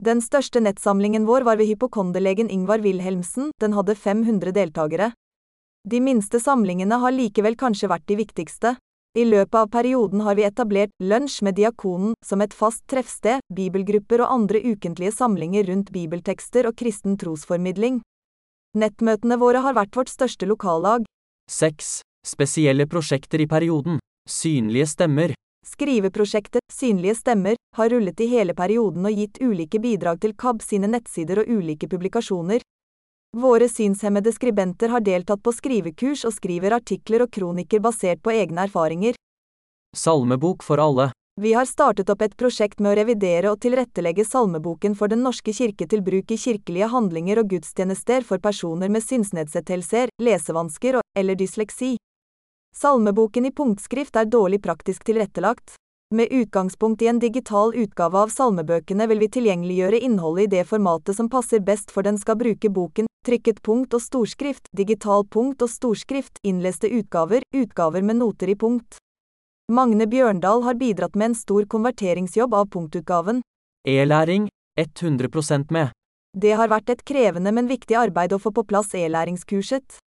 [0.00, 5.10] Den største nettsamlingen vår var ved hypokonderlegen Ingvar Wilhelmsen, den hadde 500 deltakere.
[5.84, 8.76] De minste samlingene har likevel kanskje vært de viktigste.
[9.18, 14.22] I løpet av perioden har vi etablert Lunsj med Diakonen som et fast treffsted, bibelgrupper
[14.24, 18.00] og andre ukentlige samlinger rundt bibeltekster og kristen trosformidling.
[18.80, 21.04] Nettmøtene våre har vært vårt største lokallag.
[21.50, 22.00] 6.
[22.24, 24.00] Spesielle prosjekter i perioden.
[24.30, 25.36] Synlige stemmer.
[25.66, 30.90] Skriveprosjektet Synlige stemmer har rullet i hele perioden og gitt ulike bidrag til KAB sine
[30.92, 32.60] nettsider og ulike publikasjoner.
[33.36, 38.66] Våre synshemmede skribenter har deltatt på skrivekurs og skriver artikler og kronikker basert på egne
[38.66, 39.14] erfaringer.
[39.96, 41.10] Salmebok for alle.
[41.40, 45.54] Vi har startet opp et prosjekt med å revidere og tilrettelegge salmeboken for Den norske
[45.56, 51.38] kirke til bruk i kirkelige handlinger og gudstjenester for personer med synsnedsettelser, lesevansker og eller
[51.40, 51.94] dysleksi.
[52.76, 55.74] Salmeboken i punktskrift er dårlig praktisk tilrettelagt.
[56.14, 61.18] Med utgangspunkt i en digital utgave av salmebøkene vil vi tilgjengeliggjøre innholdet i det formatet
[61.18, 65.70] som passer best for den skal bruke boken, trykket punkt og storskrift, digital punkt og
[65.70, 68.98] storskrift, innleste utgaver, utgaver med noter i punkt.
[69.70, 73.44] Magne Bjørndal har bidratt med en stor konverteringsjobb av punktutgaven.
[73.86, 74.48] E-læring
[74.80, 75.94] 100% med.
[76.34, 79.99] Det har vært et krevende, men viktig arbeid å få på plass e-læringskurset.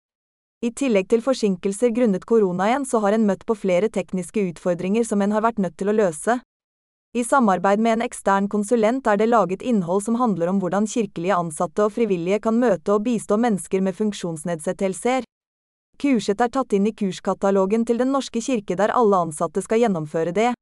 [0.63, 5.19] I tillegg til forsinkelser grunnet koronaen så har en møtt på flere tekniske utfordringer som
[5.19, 6.38] en har vært nødt til å løse.
[7.13, 11.36] I samarbeid med en ekstern konsulent er det laget innhold som handler om hvordan kirkelige
[11.36, 15.28] ansatte og frivillige kan møte og bistå mennesker med funksjonsnedsettelser.
[15.99, 20.32] Kurset er tatt inn i kurskatalogen til Den norske kirke der alle ansatte skal gjennomføre
[20.32, 20.54] det.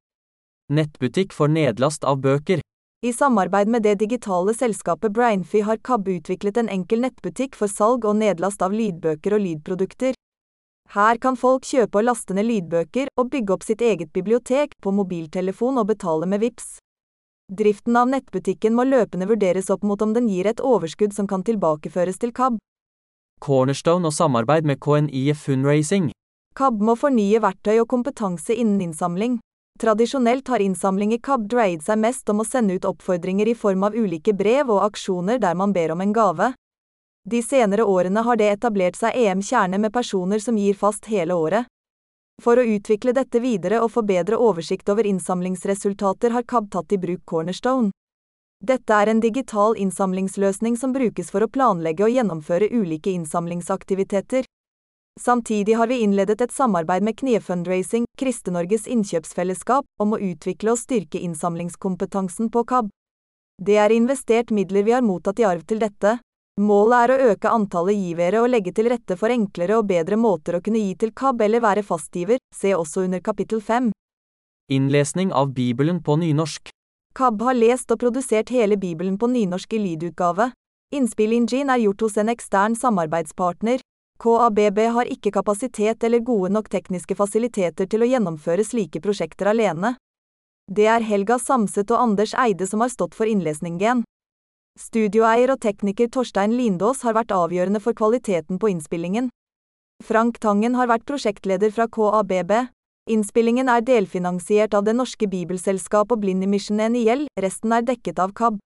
[0.72, 2.61] Nettbutikk for nedlast av bøker.
[3.04, 8.04] I samarbeid med det digitale selskapet Brainfy har KAB utviklet en enkel nettbutikk for salg
[8.06, 10.14] og nedlast av lydbøker og lydprodukter.
[10.94, 14.94] Her kan folk kjøpe og laste ned lydbøker og bygge opp sitt eget bibliotek på
[14.94, 16.78] mobiltelefon og betale med VIPS.
[17.50, 21.42] Driften av nettbutikken må løpende vurderes opp mot om den gir et overskudd som kan
[21.42, 22.62] tilbakeføres til KAB.
[23.42, 26.12] Cornerstone og samarbeid med KNIF Fundraising.
[26.54, 29.40] KAB må fornye verktøy og kompetanse innen innsamling.
[29.82, 33.82] Tradisjonelt har innsamling i KAB dreid seg mest om å sende ut oppfordringer i form
[33.82, 36.52] av ulike brev og aksjoner der man ber om en gave.
[37.26, 41.34] De senere årene har det etablert seg EM Kjerne med personer som gir fast hele
[41.34, 41.66] året.
[42.42, 47.02] For å utvikle dette videre og få bedre oversikt over innsamlingsresultater har KAB tatt i
[47.02, 47.90] bruk Cornerstone.
[48.62, 54.46] Dette er en digital innsamlingsløsning som brukes for å planlegge og gjennomføre ulike innsamlingsaktiviteter.
[55.20, 61.20] Samtidig har vi innledet et samarbeid med Kniefundraising, Kriste-Norges innkjøpsfellesskap, om å utvikle og styrke
[61.20, 62.88] innsamlingskompetansen på KAB.
[63.62, 66.16] Det er investert midler vi har mottatt i arv til dette.
[66.60, 70.56] Målet er å øke antallet givere og legge til rette for enklere og bedre måter
[70.56, 73.92] å kunne gi til KAB eller være fastgiver, se også under kapittel 5.
[74.72, 76.72] Innlesning av Bibelen på nynorsk.
[77.12, 80.50] KAB har lest og produsert hele Bibelen på nynorsk i lydutgave.
[80.92, 83.80] Innspillingen er gjort hos en ekstern samarbeidspartner,
[84.22, 89.96] KABB har ikke kapasitet eller gode nok tekniske fasiliteter til å gjennomføre slike prosjekter alene.
[90.70, 94.04] Det er Helga Samset og Anders Eide som har stått for innlesningen.
[94.78, 99.32] Studioeier og tekniker Torstein Lindås har vært avgjørende for kvaliteten på innspillingen.
[100.06, 102.54] Frank Tangen har vært prosjektleder fra KABB.
[103.10, 108.62] Innspillingen er delfinansiert av Det norske bibelselskap og Blindemission NIL, resten er dekket av KAB.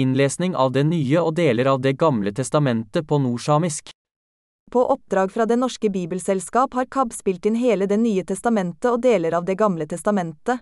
[0.00, 3.92] Innlesning av Det nye og deler av Det gamle testamentet på nordsamisk.
[4.70, 9.00] På oppdrag fra Det norske bibelselskap har KAB spilt inn hele Det nye testamentet og
[9.02, 10.60] deler av Det gamle testamentet.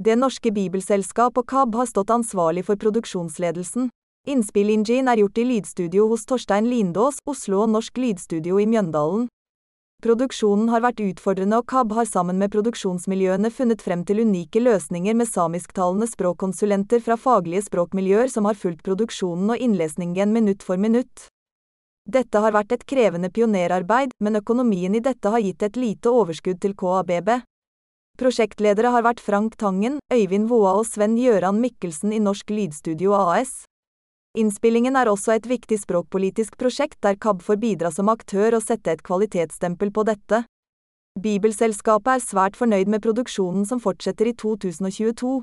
[0.00, 3.90] Det norske bibelselskap og KAB har stått ansvarlig for produksjonsledelsen.
[4.26, 9.28] Innspillingen er gjort i lydstudio hos Torstein Lindås, Oslo og Norsk Lydstudio i Mjøndalen.
[10.02, 15.16] Produksjonen har vært utfordrende og KAB har sammen med produksjonsmiljøene funnet frem til unike løsninger
[15.16, 21.28] med samisktalende språkkonsulenter fra faglige språkmiljøer som har fulgt produksjonen og innlesningen minutt for minutt.
[22.06, 26.60] Dette har vært et krevende pionerarbeid, men økonomien i dette har gitt et lite overskudd
[26.62, 27.32] til KABB.
[28.16, 33.66] Prosjektledere har vært Frank Tangen, Øyvind Voa og Sven Gjøran Mikkelsen i Norsk Lydstudio AS.
[34.38, 38.94] Innspillingen er også et viktig språkpolitisk prosjekt der KAB får bidra som aktør og sette
[38.94, 40.44] et kvalitetsstempel på dette.
[41.18, 45.40] Bibelselskapet er svært fornøyd med produksjonen som fortsetter i 2022.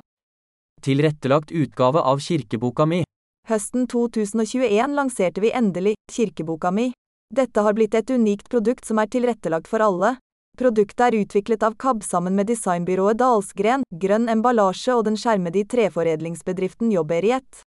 [0.85, 3.03] Tilrettelagt utgave av kirkeboka mi.
[3.43, 6.93] Høsten 2021 lanserte vi endelig kirkeboka mi.
[7.27, 10.13] Dette har blitt et unikt produkt som er tilrettelagt for alle.
[10.57, 16.93] Produktet er utviklet av KAB sammen med designbyrået Dalsgren, Grønn emballasje og den skjermede treforedlingsbedriften
[16.93, 17.65] Jobberiet.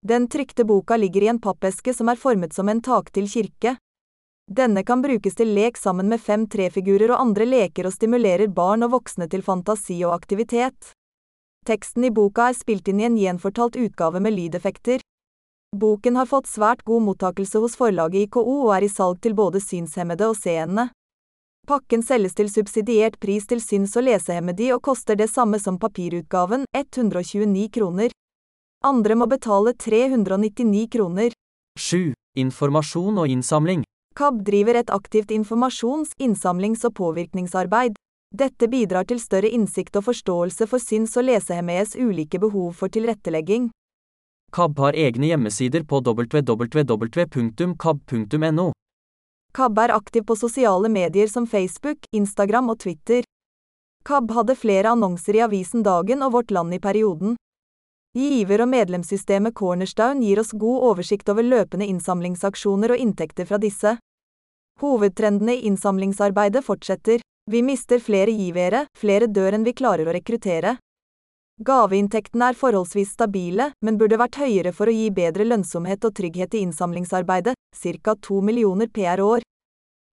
[0.00, 3.76] Den trykte boka ligger i en pappeske som er formet som en taktil kirke.
[4.48, 8.88] Denne kan brukes til lek sammen med fem trefigurer og andre leker og stimulerer barn
[8.88, 10.94] og voksne til fantasi og aktivitet.
[11.62, 14.98] Teksten i boka er spilt inn i en gjenfortalt utgave med lydeffekter.
[15.78, 19.62] Boken har fått svært god mottakelse hos forlaget IKO og er i salg til både
[19.62, 20.88] synshemmede og seende.
[21.70, 26.66] Pakken selges til subsidiert pris til syns- og lesehemmede og koster det samme som papirutgaven,
[26.74, 28.10] 129 kroner.
[28.82, 31.30] Andre må betale 399 kroner.
[31.78, 32.12] 7.
[32.36, 33.86] Informasjon og innsamling.
[34.18, 37.94] KAB driver et aktivt informasjons-, innsamlings- og påvirkningsarbeid.
[38.32, 43.70] Dette bidrar til større innsikt og forståelse for syns- og lesehemmedes ulike behov for tilrettelegging.
[44.52, 46.66] KAB har egne hjemmesider på www.kab.no.
[49.52, 53.22] KAB er aktiv på sosiale medier som Facebook, Instagram og Twitter.
[54.04, 57.36] KAB hadde flere annonser i avisen Dagen og Vårt Land i perioden.
[58.16, 63.96] Giver- og medlemssystemet Cornerstone gir oss god oversikt over løpende innsamlingsaksjoner og inntekter fra disse.
[64.80, 67.20] Hovedtrendene i innsamlingsarbeidet fortsetter.
[67.50, 70.76] Vi mister flere givere, flere dør enn vi klarer å rekruttere.
[71.62, 76.54] Gaveinntektene er forholdsvis stabile, men burde vært høyere for å gi bedre lønnsomhet og trygghet
[76.54, 77.54] i innsamlingsarbeidet,
[78.02, 79.42] ca 2 millioner per år.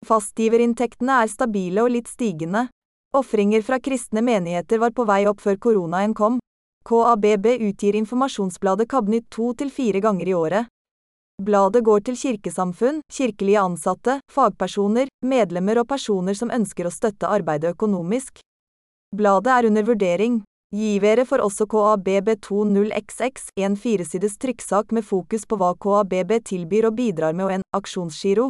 [0.05, 2.67] Fastgiverinntektene er stabile og litt stigende.
[3.17, 6.37] Ofringer fra kristne menigheter var på vei opp før koronaen kom.
[6.85, 10.74] KABB utgir informasjonsbladet KABnytt to til fire ganger i året.
[11.45, 17.73] Bladet går til kirkesamfunn, kirkelige ansatte, fagpersoner, medlemmer og personer som ønsker å støtte arbeidet
[17.75, 18.39] økonomisk.
[19.11, 20.39] Bladet er under vurdering.
[20.75, 27.35] Givere får også KABB20XX, en firesides trykksak med fokus på hva KABB tilbyr og bidrar
[27.35, 28.49] med og en aksjonsgiro.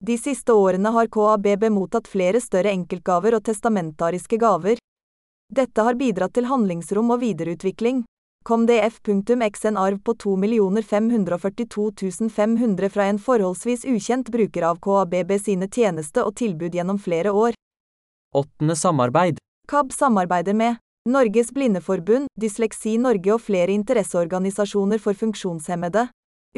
[0.00, 4.80] De siste årene har KABB mottatt flere større enkeltgaver og testamentariske gaver.
[5.52, 8.06] Dette har bidratt til handlingsrom og videreutvikling.
[8.44, 10.36] KomDF.x en arv på 2
[10.82, 17.30] 542 500 fra en forholdsvis ukjent bruker av KABB sine tjeneste og tilbud gjennom flere
[17.30, 17.52] år.
[18.34, 19.38] Åttende samarbeid.
[19.68, 20.76] KAB samarbeider med
[21.08, 26.08] Norges Blindeforbund, Dysleksi Norge og flere interesseorganisasjoner for funksjonshemmede.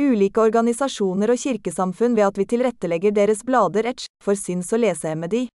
[0.01, 5.49] Ulike organisasjoner og kirkesamfunn ved at vi tilrettelegger deres blader etch for syns- og lesehemmede.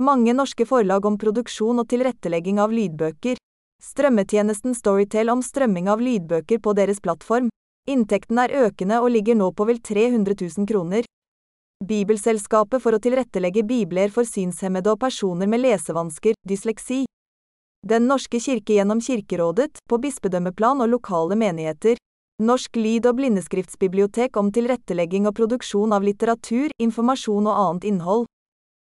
[0.00, 3.40] Mange norske forlag om produksjon og tilrettelegging av lydbøker.
[3.84, 7.50] Strømmetjenesten Storytel om strømming av lydbøker på deres plattform.
[7.84, 11.04] Inntekten er økende og ligger nå på vel 300 000 kroner.
[11.84, 17.02] Bibelselskapet for å tilrettelegge bibler for synshemmede og personer med lesevansker, dysleksi.
[17.84, 22.00] Den norske kirke gjennom Kirkerådet, på bispedømmeplan og lokale menigheter.
[22.40, 28.24] Norsk lyd- og blindeskriftsbibliotek om tilrettelegging og produksjon av litteratur, informasjon og annet innhold.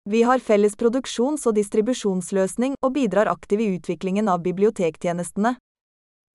[0.10, 5.56] Vi har felles produksjons- og distribusjonsløsning og bidrar aktivt i utviklingen av bibliotektjenestene.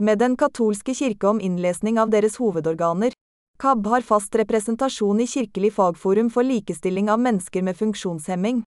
[0.00, 3.12] Med Den katolske kirke om innlesning av deres hovedorganer.
[3.58, 8.62] KAB har fast representasjon i Kirkelig fagforum for likestilling av mennesker med funksjonshemming.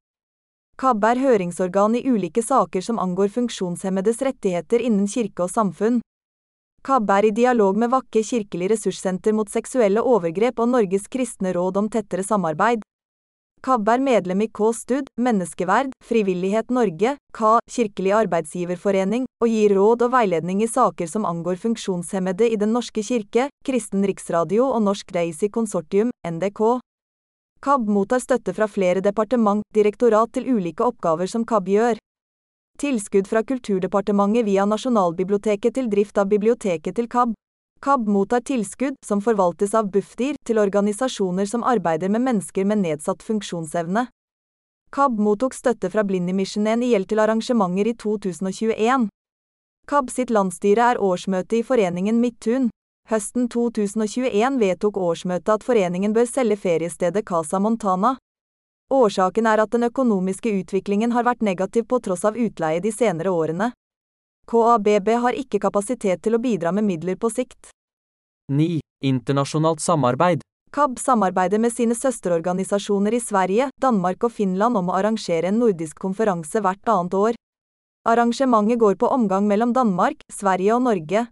[0.77, 6.01] KAB er høringsorgan i ulike saker som angår funksjonshemmedes rettigheter innen kirke og samfunn.
[6.83, 11.77] KAB er i dialog med Vakke kirkelig ressurssenter mot seksuelle overgrep og Norges kristne råd
[11.77, 12.85] om tettere samarbeid.
[13.61, 20.15] KAB er medlem i K-Stud, Menneskeverd, Frivillighet Norge, K, Kirkelig arbeidsgiverforening, og gir råd og
[20.15, 25.51] veiledning i saker som angår funksjonshemmede i Den norske kirke, Kristen riksradio og Norsk Daisy
[25.53, 26.79] Konsortium, NDK.
[27.61, 32.01] KAB mottar støtte fra flere departement, direktorat til ulike oppgaver som KAB gjør.
[32.81, 37.37] Tilskudd fra Kulturdepartementet via Nasjonalbiblioteket til drift av biblioteket til KAB.
[37.81, 43.23] KAB mottar tilskudd, som forvaltes av Bufdir, til organisasjoner som arbeider med mennesker med nedsatt
[43.25, 44.05] funksjonsevne.
[44.93, 49.07] KAB mottok støtte fra Blindemisjonen i gjeld til arrangementer i 2021.
[49.89, 52.69] KAB sitt landsstyre er årsmøte i foreningen Midtun.
[53.09, 58.13] Høsten 2021 vedtok årsmøtet at foreningen bør selge feriestedet Casa Montana.
[58.93, 63.33] Årsaken er at den økonomiske utviklingen har vært negativ på tross av utleie de senere
[63.33, 63.71] årene.
[64.47, 67.69] KABB har ikke kapasitet til å bidra med midler på sikt.
[68.51, 68.79] 9.
[69.03, 70.41] Internasjonalt samarbeid.
[70.71, 75.99] KAB samarbeider med sine søsterorganisasjoner i Sverige, Danmark og Finland om å arrangere en nordisk
[75.99, 77.39] konferanse hvert annet år.
[78.07, 81.27] Arrangementet går på omgang mellom Danmark, Sverige og Norge.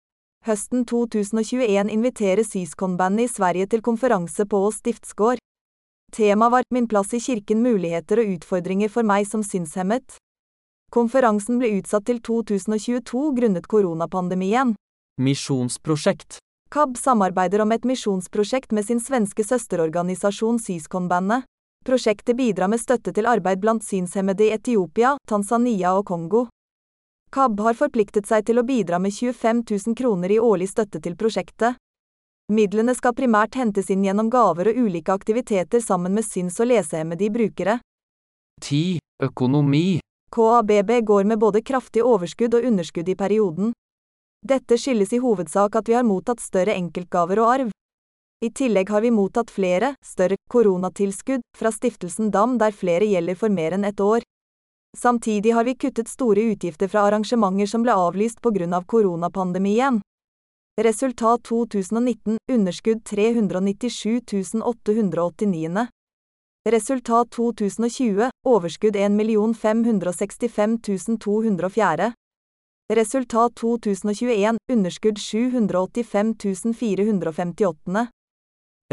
[0.46, 5.40] Høsten 2021 inviterer Syskon-bandet i Sverige til konferanse på Ås stiftsgård.
[6.12, 10.20] Tema var Min plass i kirken muligheter og utfordringer for meg som synshemmet.
[10.90, 14.74] Konferansen ble utsatt til 2022 grunnet koronapandemien.
[15.22, 16.40] Misjonsprosjekt.
[16.74, 21.46] KAB samarbeider om et misjonsprosjekt med sin svenske søsterorganisasjon Syskonbandet.
[21.86, 26.48] Prosjektet bidrar med støtte til arbeid blant synshemmede i Etiopia, Tanzania og Kongo.
[27.32, 31.16] KAB har forpliktet seg til å bidra med 25 000 kroner i årlig støtte til
[31.18, 31.78] prosjektet.
[32.50, 37.30] Midlene skal primært hentes inn gjennom gaver og ulike aktiviteter sammen med syns- og lesehemmede
[37.30, 37.78] brukere.
[38.62, 38.98] 10.
[39.22, 40.00] Økonomi.
[40.32, 43.74] KABB går med både kraftig overskudd og underskudd i perioden.
[44.46, 47.72] Dette skyldes i hovedsak at vi har mottatt større enkeltgaver og arv.
[48.46, 53.52] I tillegg har vi mottatt flere, større, koronatilskudd fra stiftelsen DAM der flere gjelder for
[53.52, 54.24] mer enn ett år.
[54.98, 60.00] Samtidig har vi kuttet store utgifter fra arrangementer som ble avlyst grunn av koronapandemien.
[60.80, 64.22] Resultat 2019 underskudd 397
[64.64, 65.88] 889.
[66.70, 69.20] Resultat 2020 overskudd 1
[69.56, 70.78] 565
[71.20, 72.12] 204.
[72.94, 76.34] Resultat 2021 underskudd 785
[76.74, 78.08] 458.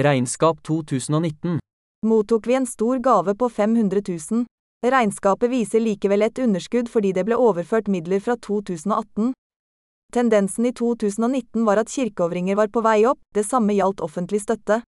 [0.00, 1.58] Regnskap 2019.
[2.06, 4.00] Mottok vi en stor gave på 500
[4.30, 4.44] 000.
[4.86, 9.32] Regnskapet viser likevel et underskudd fordi det ble overført midler fra 2018.
[10.12, 14.82] Tendensen i 2019 var at kirkeovringer var på vei opp, det samme gjaldt offentlig støtte.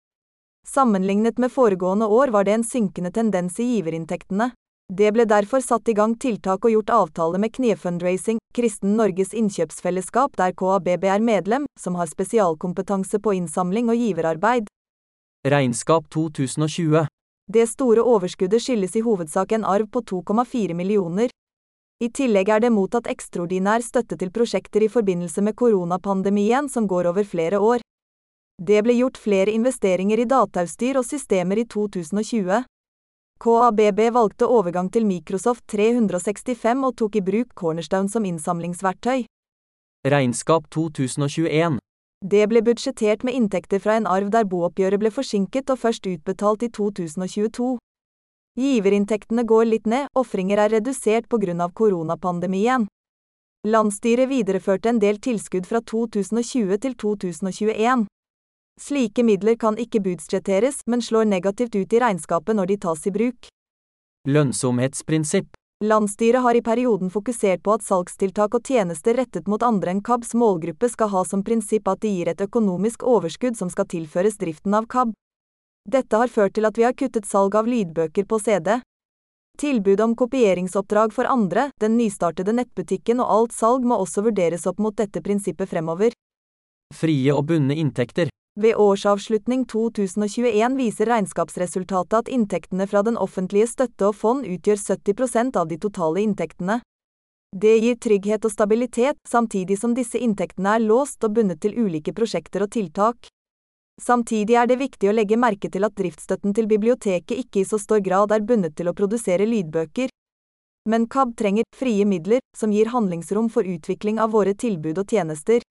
[0.68, 4.51] Sammenlignet med foregående år var det en synkende tendens i giverinntektene.
[4.93, 10.36] Det ble derfor satt i gang tiltak og gjort avtale med Knefundraising, Kristen Norges innkjøpsfellesskap
[10.39, 14.68] der KABB er medlem, som har spesialkompetanse på innsamling og giverarbeid.
[15.47, 17.07] Regnskap 2020.
[17.47, 21.32] Det store overskuddet skyldes i hovedsak en arv på 2,4 millioner.
[22.03, 27.07] I tillegg er det mottatt ekstraordinær støtte til prosjekter i forbindelse med koronapandemien som går
[27.13, 27.80] over flere år.
[28.58, 32.64] Det ble gjort flere investeringer i datautstyr og systemer i 2020.
[33.38, 39.28] KABB valgte overgang til Microsoft 365 og tok i bruk Cornerstone som innsamlingsverktøy.
[40.10, 41.78] Regnskap 2021.
[42.26, 46.66] Det ble budsjettert med inntekter fra en arv der booppgjøret ble forsinket og først utbetalt
[46.66, 47.78] i 2022.
[48.58, 52.89] Giverinntektene går litt ned, ofringer er redusert på grunn av koronapandemien.
[53.70, 58.08] Landsstyret videreførte en del tilskudd fra 2020 til 2021.
[58.78, 63.11] Slike midler kan ikke budsjetteres, men slår negativt ut i regnskapet når de tas i
[63.11, 63.49] bruk.
[64.30, 65.49] Lønnsomhetsprinsipp.
[65.84, 70.34] Landsstyret har i perioden fokusert på at salgstiltak og tjenester rettet mot andre enn KABs
[70.34, 74.73] målgruppe skal ha som prinsipp at de gir et økonomisk overskudd som skal tilføres driften
[74.73, 75.13] av KAB.
[75.86, 78.80] Dette har ført til at vi har kuttet salg av lydbøker på CD.
[79.57, 84.82] Tilbud om kopieringsoppdrag for andre, den nystartede nettbutikken og alt salg må også vurderes opp
[84.82, 86.13] mot dette prinsippet fremover.
[86.93, 88.30] Frie og bundne inntekter.
[88.58, 95.60] Ved årsavslutning 2021 viser regnskapsresultatet at inntektene fra den offentlige støtte og fond utgjør 70%
[95.62, 96.80] av de totale inntektene.
[97.53, 102.16] Det gir trygghet og stabilitet, samtidig som disse inntektene er låst og bundet til ulike
[102.18, 103.30] prosjekter og tiltak.
[104.01, 107.78] Samtidig er det viktig å legge merke til at driftsstøtten til biblioteket ikke i så
[107.78, 110.10] stor grad er bundet til å produsere lydbøker.
[110.89, 115.62] Men KAB trenger frie midler, som gir handlingsrom for utvikling av våre tilbud og tjenester.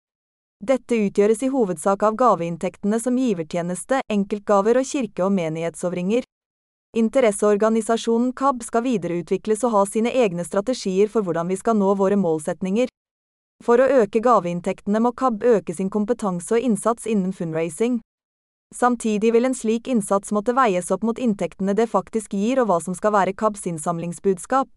[0.65, 6.25] Dette utgjøres i hovedsak av gaveinntektene som givertjeneste, enkeltgaver og kirke- og menighetsovringer.
[6.97, 12.17] Interesseorganisasjonen KAB skal videreutvikles og ha sine egne strategier for hvordan vi skal nå våre
[12.17, 12.89] målsetninger.
[13.65, 18.01] For å øke gaveinntektene må KAB øke sin kompetanse og innsats innen fundraising.
[18.75, 22.81] Samtidig vil en slik innsats måtte veies opp mot inntektene det faktisk gir og hva
[22.81, 24.69] som skal være KABs innsamlingsbudskap.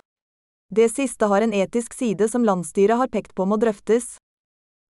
[0.69, 4.19] Det siste har en etisk side som landsstyret har pekt på må drøftes.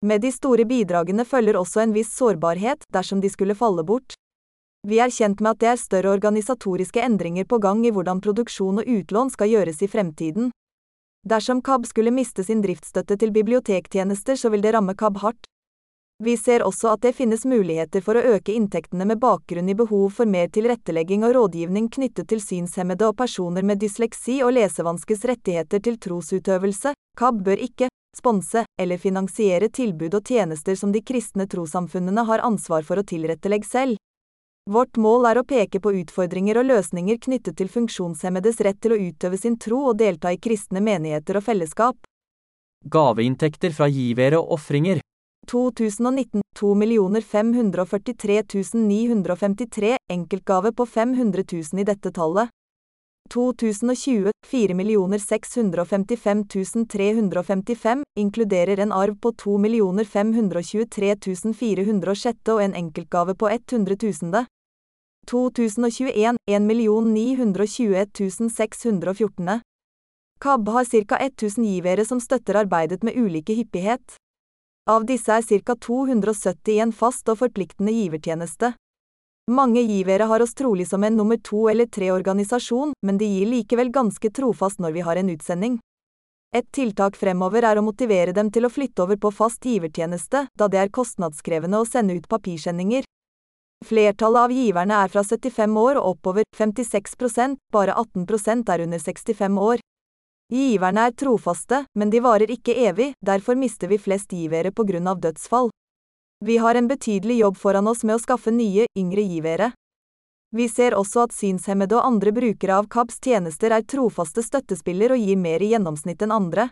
[0.06, 4.14] Med de store bidragene følger også en viss sårbarhet dersom de skulle falle bort.
[4.86, 8.84] Vi er kjent med at det er større organisatoriske endringer på gang i hvordan produksjon
[8.84, 10.52] og utlån skal gjøres i fremtiden.
[11.26, 15.50] Dersom KAB skulle miste sin driftsstøtte til bibliotektjenester, så vil det ramme KAB hardt.
[16.24, 20.14] Vi ser også at det finnes muligheter for å øke inntektene med bakgrunn i behov
[20.20, 25.82] for mer tilrettelegging og rådgivning knyttet til synshemmede og personer med dysleksi og lesevanskes rettigheter
[25.82, 26.94] til trosutøvelse.
[27.18, 32.88] KAB bør ikke sponse eller finansiere tilbud og tjenester som de kristne trossamfunnene har ansvar
[32.88, 34.02] for å tilrettelegge selv.
[34.66, 38.98] Vårt mål er å peke på utfordringer og løsninger knyttet til funksjonshemmedes rett til å
[38.98, 42.00] utøve sin tro og delta i kristne menigheter og fellesskap.
[42.82, 45.04] Gaveinntekter fra givere og ofringer.
[45.46, 46.74] 2019 2
[47.22, 48.42] 543
[48.74, 52.50] 953 enkeltgave på 500 000 i dette tallet.
[53.30, 56.44] 2020 4 655
[56.88, 59.58] 355 inkluderer en arv på 2
[60.06, 61.16] 523
[61.54, 64.46] 406 og en enkeltgave på 100 000.
[65.28, 69.62] 2021 1 921 614.
[70.40, 71.18] KAB har ca.
[71.18, 74.18] 1000 givere som støtter arbeidet med ulike hyppighet.
[74.88, 75.76] Av disse er ca.
[75.76, 78.76] 270 i en fast og forpliktende givertjeneste.
[79.52, 83.46] Mange givere har oss trolig som en nummer to eller tre organisasjon, men de gir
[83.46, 85.76] likevel ganske trofast når vi har en utsending.
[86.56, 90.68] Et tiltak fremover er å motivere dem til å flytte over på fast givertjeneste, da
[90.72, 93.06] det er kostnadskrevende å sende ut papirsendinger.
[93.86, 99.62] Flertallet av giverne er fra 75 år og oppover, 56% bare 18% er under 65
[99.62, 99.86] år.
[100.50, 105.12] Giverne er trofaste, men de varer ikke evig, derfor mister vi flest givere på grunn
[105.12, 105.75] av dødsfall.
[106.46, 109.72] Vi har en betydelig jobb foran oss med å skaffe nye, yngre givere.
[110.56, 115.24] Vi ser også at synshemmede og andre brukere av KABs tjenester er trofaste støttespiller og
[115.24, 116.68] gir mer i gjennomsnitt enn andre.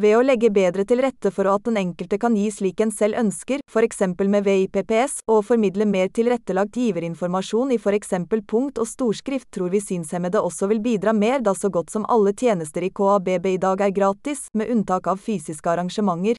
[0.00, 3.18] Ved å legge bedre til rette for at den enkelte kan gi slik en selv
[3.18, 4.04] ønsker, f.eks.
[4.20, 8.14] med VIPPS, og formidle mer tilrettelagt giverinformasjon i f.eks.
[8.46, 12.32] punkt og storskrift tror vi synshemmede også vil bidra mer da så godt som alle
[12.32, 16.38] tjenester i KABB i dag er gratis, med unntak av fysiske arrangementer.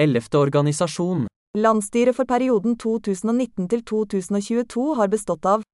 [0.00, 1.26] Ellevte organisasjon.
[1.58, 5.64] Landsstyret for perioden 2019 til 2022 har bestått av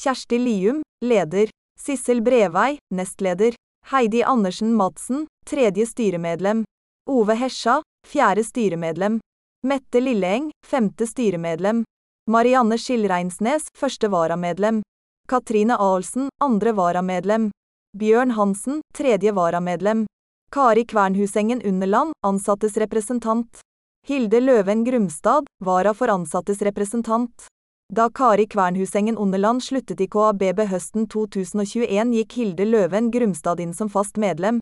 [0.00, 3.52] Kjersti Lium, leder, Sissel Brevei, nestleder,
[3.90, 6.62] Heidi Andersen Madsen, tredje styremedlem.
[7.10, 9.18] Ove Hesja, fjerde styremedlem.
[9.68, 11.84] Mette Lilleeng, femte styremedlem.
[12.30, 14.80] Marianne Skillreinsnes, første varamedlem.
[15.28, 17.50] Katrine Ahlsen, andre varamedlem.
[17.92, 20.06] Bjørn Hansen, tredje varamedlem.
[20.50, 23.60] Kari Kvernhusengen Underland, ansattes representant.
[24.06, 27.46] Hilde Løven Grumstad, vara for ansattes representant.
[27.88, 33.88] Da Kari Kvernhusengen Underland sluttet i KABB høsten 2021 gikk Hilde Løven Grumstad inn som
[33.88, 34.58] fast medlem.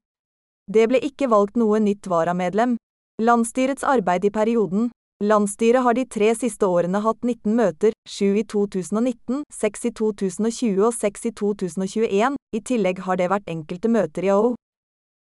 [0.71, 2.77] Det ble ikke valgt noe nytt varamedlem.
[3.19, 4.93] Landsstyrets arbeid i perioden.
[5.27, 10.87] Landsstyret har de tre siste årene hatt 19 møter, 7 i 2019, 6 i 2020
[10.87, 14.55] og 6 i 2021, i tillegg har det vært enkelte møter i AO.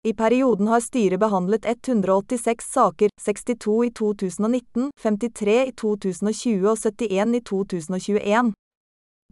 [0.07, 7.35] I perioden har styret behandlet 186 saker, 62 i 2019, 53 i 2020 og 71
[7.35, 8.51] i 2021.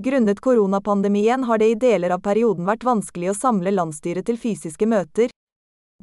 [0.03, 4.85] Grunnet koronapandemien har det i deler av perioden vært vanskelig å samle landsstyret til fysiske
[4.91, 5.31] møter.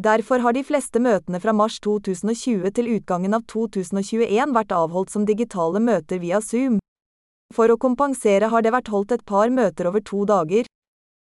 [0.00, 5.26] Derfor har de fleste møtene fra mars 2020 til utgangen av 2021 vært avholdt som
[5.28, 6.78] digitale møter via Zoom.
[7.52, 10.64] For å kompensere har det vært holdt et par møter over to dager.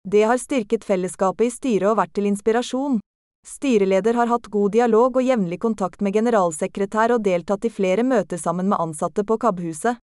[0.05, 3.01] Det har styrket fellesskapet i styret og vært til inspirasjon.
[3.47, 8.39] Styreleder har hatt god dialog og jevnlig kontakt med generalsekretær og deltatt i flere møter
[8.39, 9.99] sammen med ansatte på KAB-huset.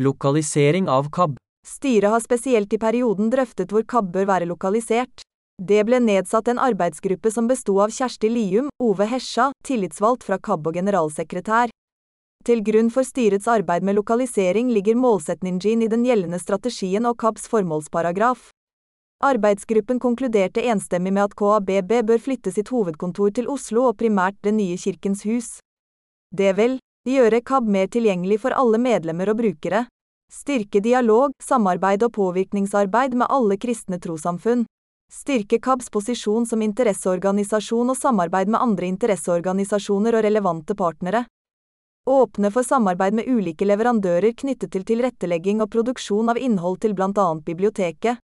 [0.00, 1.36] Lokalisering av KAB.
[1.66, 5.26] Styret har spesielt i perioden drøftet hvor KAB bør være lokalisert.
[5.62, 10.70] Det ble nedsatt en arbeidsgruppe som besto av Kjersti Lium, Ove Hesja, tillitsvalgt fra KAB
[10.70, 11.70] og generalsekretær.
[12.46, 17.46] Til grunn for styrets arbeid med lokalisering ligger målsetningen i den gjeldende strategien og KABs
[17.50, 18.50] formålsparagraf.
[19.22, 24.50] Arbeidsgruppen konkluderte enstemmig med at KABB bør flytte sitt hovedkontor til Oslo og primært det
[24.56, 25.50] nye Kirkens hus.
[26.34, 29.84] Det vil gjøre KAB mer tilgjengelig for alle medlemmer og brukere.
[30.32, 34.64] Styrke dialog, samarbeid og påvirkningsarbeid med alle kristne trossamfunn.
[35.12, 41.26] Styrke KABs posisjon som interesseorganisasjon og samarbeid med andre interesseorganisasjoner og relevante partnere.
[42.10, 47.28] Åpne for samarbeid med ulike leverandører knyttet til tilrettelegging og produksjon av innhold til bl.a.
[47.46, 48.18] biblioteket.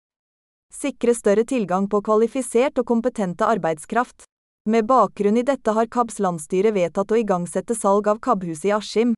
[0.73, 4.27] Sikre større tilgang på kvalifisert og kompetente arbeidskraft.
[4.67, 9.14] Med bakgrunn i dette har KABs landsstyre vedtatt å igangsette salg av KAB-huset i Askim.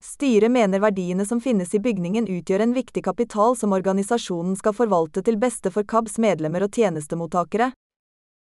[0.00, 5.20] Styret mener verdiene som finnes i bygningen utgjør en viktig kapital som organisasjonen skal forvalte
[5.22, 7.70] til beste for KABs medlemmer og tjenestemottakere.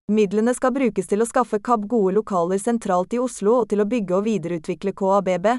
[0.08, 3.88] Midlene skal brukes til å skaffe KAB gode lokaler sentralt i Oslo og til å
[3.90, 5.50] bygge og videreutvikle KABB.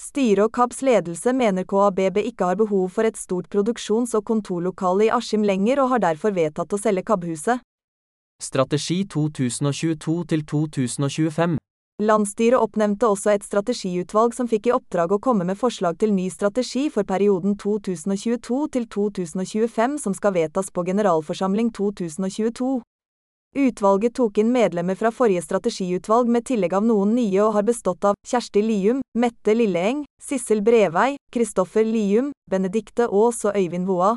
[0.00, 5.04] Styret og KABs ledelse mener KABB ikke har behov for et stort produksjons- og kontorlokale
[5.06, 7.60] i Askim lenger og har derfor vedtatt å selge KAB-huset.
[8.40, 11.56] Strategi 2022-2025
[12.00, 16.32] Landsstyret oppnevnte også et strategiutvalg som fikk i oppdrag å komme med forslag til ny
[16.32, 22.80] strategi for perioden 2022 2025 som skal vedtas på generalforsamling 2022.
[23.56, 28.06] Utvalget tok inn medlemmer fra forrige strategiutvalg med tillegg av noen nye og har bestått
[28.06, 34.12] av Kjersti Lium, Mette Lilleeng, Sissel Brevei, Kristoffer Lium, Benedikte Aas og Øyvind Voa.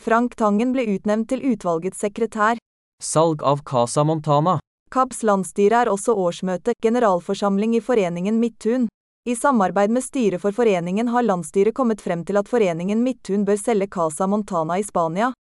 [0.00, 2.56] Frank Tangen ble utnevnt til utvalgets sekretær.
[3.02, 4.56] Salg av Casa Montana.
[4.88, 8.88] KABs landsstyre er også årsmøte, generalforsamling i foreningen Midtun.
[9.28, 13.58] I samarbeid med styret for foreningen har landsstyret kommet frem til at foreningen Midtun bør
[13.60, 15.32] selge Casa Montana i Spania.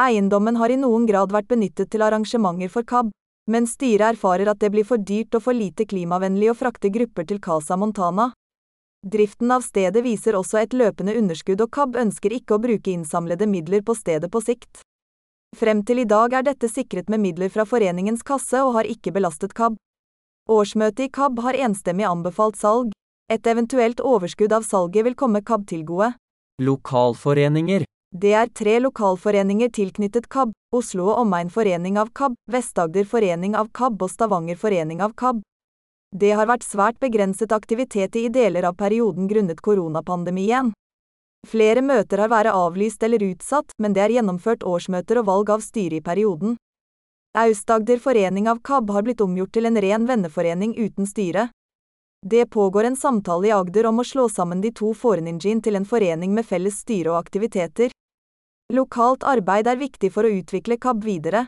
[0.00, 3.10] Eiendommen har i noen grad vært benyttet til arrangementer for KAB,
[3.52, 7.26] men styret erfarer at det blir for dyrt og for lite klimavennlig å frakte grupper
[7.28, 8.30] til Casa Montana.
[9.04, 13.48] Driften av stedet viser også et løpende underskudd og KAB ønsker ikke å bruke innsamlede
[13.48, 14.80] midler på stedet på sikt.
[15.56, 19.12] Frem til i dag er dette sikret med midler fra foreningens kasse og har ikke
[19.12, 19.76] belastet KAB.
[20.48, 22.96] Årsmøtet i KAB har enstemmig anbefalt salg.
[23.28, 26.14] Et eventuelt overskudd av salget vil komme KAB til gode.
[26.62, 27.84] Lokalforeninger.
[28.10, 33.68] Det er tre lokalforeninger tilknyttet KAB, Oslo og Omegn Forening av KAB, Vest-Agder Forening av
[33.70, 35.44] KAB og Stavanger Forening av KAB.
[36.10, 40.72] Det har vært svært begrenset aktivitet i deler av perioden grunnet koronapandemien.
[41.46, 45.62] Flere møter har vært avlyst eller utsatt, men det er gjennomført årsmøter og valg av
[45.62, 46.58] styre i perioden.
[47.38, 51.46] Aust-Agder Forening av KAB har blitt omgjort til en ren venneforening uten styre.
[52.26, 55.86] Det pågår en samtale i Agder om å slå sammen de to foreningene til en
[55.86, 57.94] forening med felles styre og aktiviteter.
[58.70, 61.40] Lokalt arbeid er viktig for å utvikle KAB videre.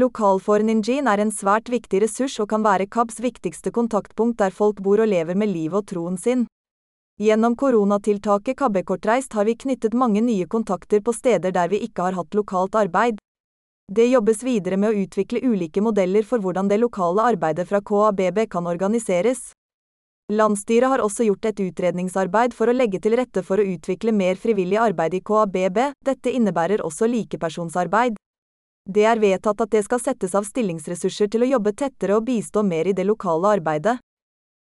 [0.00, 5.02] Lokalforeningen er en svært viktig ressurs og kan være KABs viktigste kontaktpunkt der folk bor
[5.04, 6.46] og lever med livet og troen sin.
[7.20, 12.06] Gjennom koronatiltaket KAB Kortreist har vi knyttet mange nye kontakter på steder der vi ikke
[12.06, 13.20] har hatt lokalt arbeid.
[13.92, 18.46] Det jobbes videre med å utvikle ulike modeller for hvordan det lokale arbeidet fra KABB
[18.48, 19.50] kan organiseres.
[20.30, 24.38] Landsstyret har også gjort et utredningsarbeid for å legge til rette for å utvikle mer
[24.38, 28.14] frivillig arbeid i KABB, dette innebærer også likepersonsarbeid.
[28.86, 32.62] Det er vedtatt at det skal settes av stillingsressurser til å jobbe tettere og bistå
[32.62, 33.98] mer i det lokale arbeidet.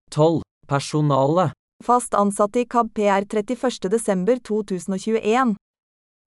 [0.09, 0.41] 12.
[0.67, 1.51] Personale.
[1.85, 5.55] Fast ansatte i KAB PR 31.12.2021.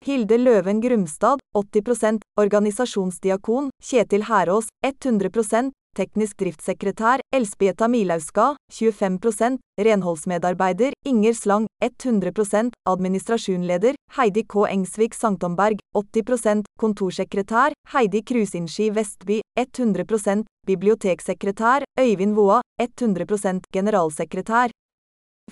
[0.05, 11.34] Hilde Løven Grumstad, 80% organisasjonsdiakon, Kjetil Herås, 100 teknisk driftssekretær, Elsbieta Milauska, 25% renholdsmedarbeider, Inger
[11.34, 14.66] Slang, 100% administrasjonleder, Heidi K.
[14.70, 24.72] Engsvik Sanktomberg, 80% kontorsekretær, Heidi Krusinski Vestby, 100% biblioteksekretær, Øyvind Voa, 100% generalsekretær.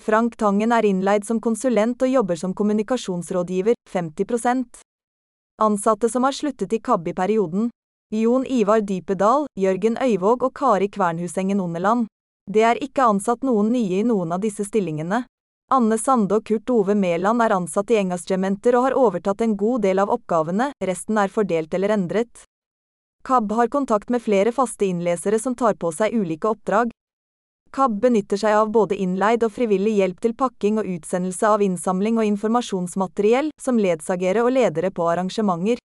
[0.00, 4.80] Frank Tangen er innleid som konsulent og jobber som kommunikasjonsrådgiver, 50%
[5.60, 7.68] Ansatte som har sluttet i KAB i perioden,
[8.12, 12.08] Jon Ivar Dypedal, Jørgen Øyvåg og Kari Kvernhusengen Ondeland.
[12.50, 15.20] Det er ikke ansatt noen nye i noen av disse stillingene.
[15.70, 19.84] Anne Sande og Kurt Ove Mæland er ansatt i Engasjementer og har overtatt en god
[19.86, 22.42] del av oppgavene, resten er fordelt eller endret.
[23.22, 26.90] KAB har kontakt med flere faste innlesere som tar på seg ulike oppdrag.
[27.70, 32.18] KAB benytter seg av både innleid og frivillig hjelp til pakking og utsendelse av innsamling
[32.18, 35.78] og informasjonsmateriell, som ledsagere og ledere på arrangementer.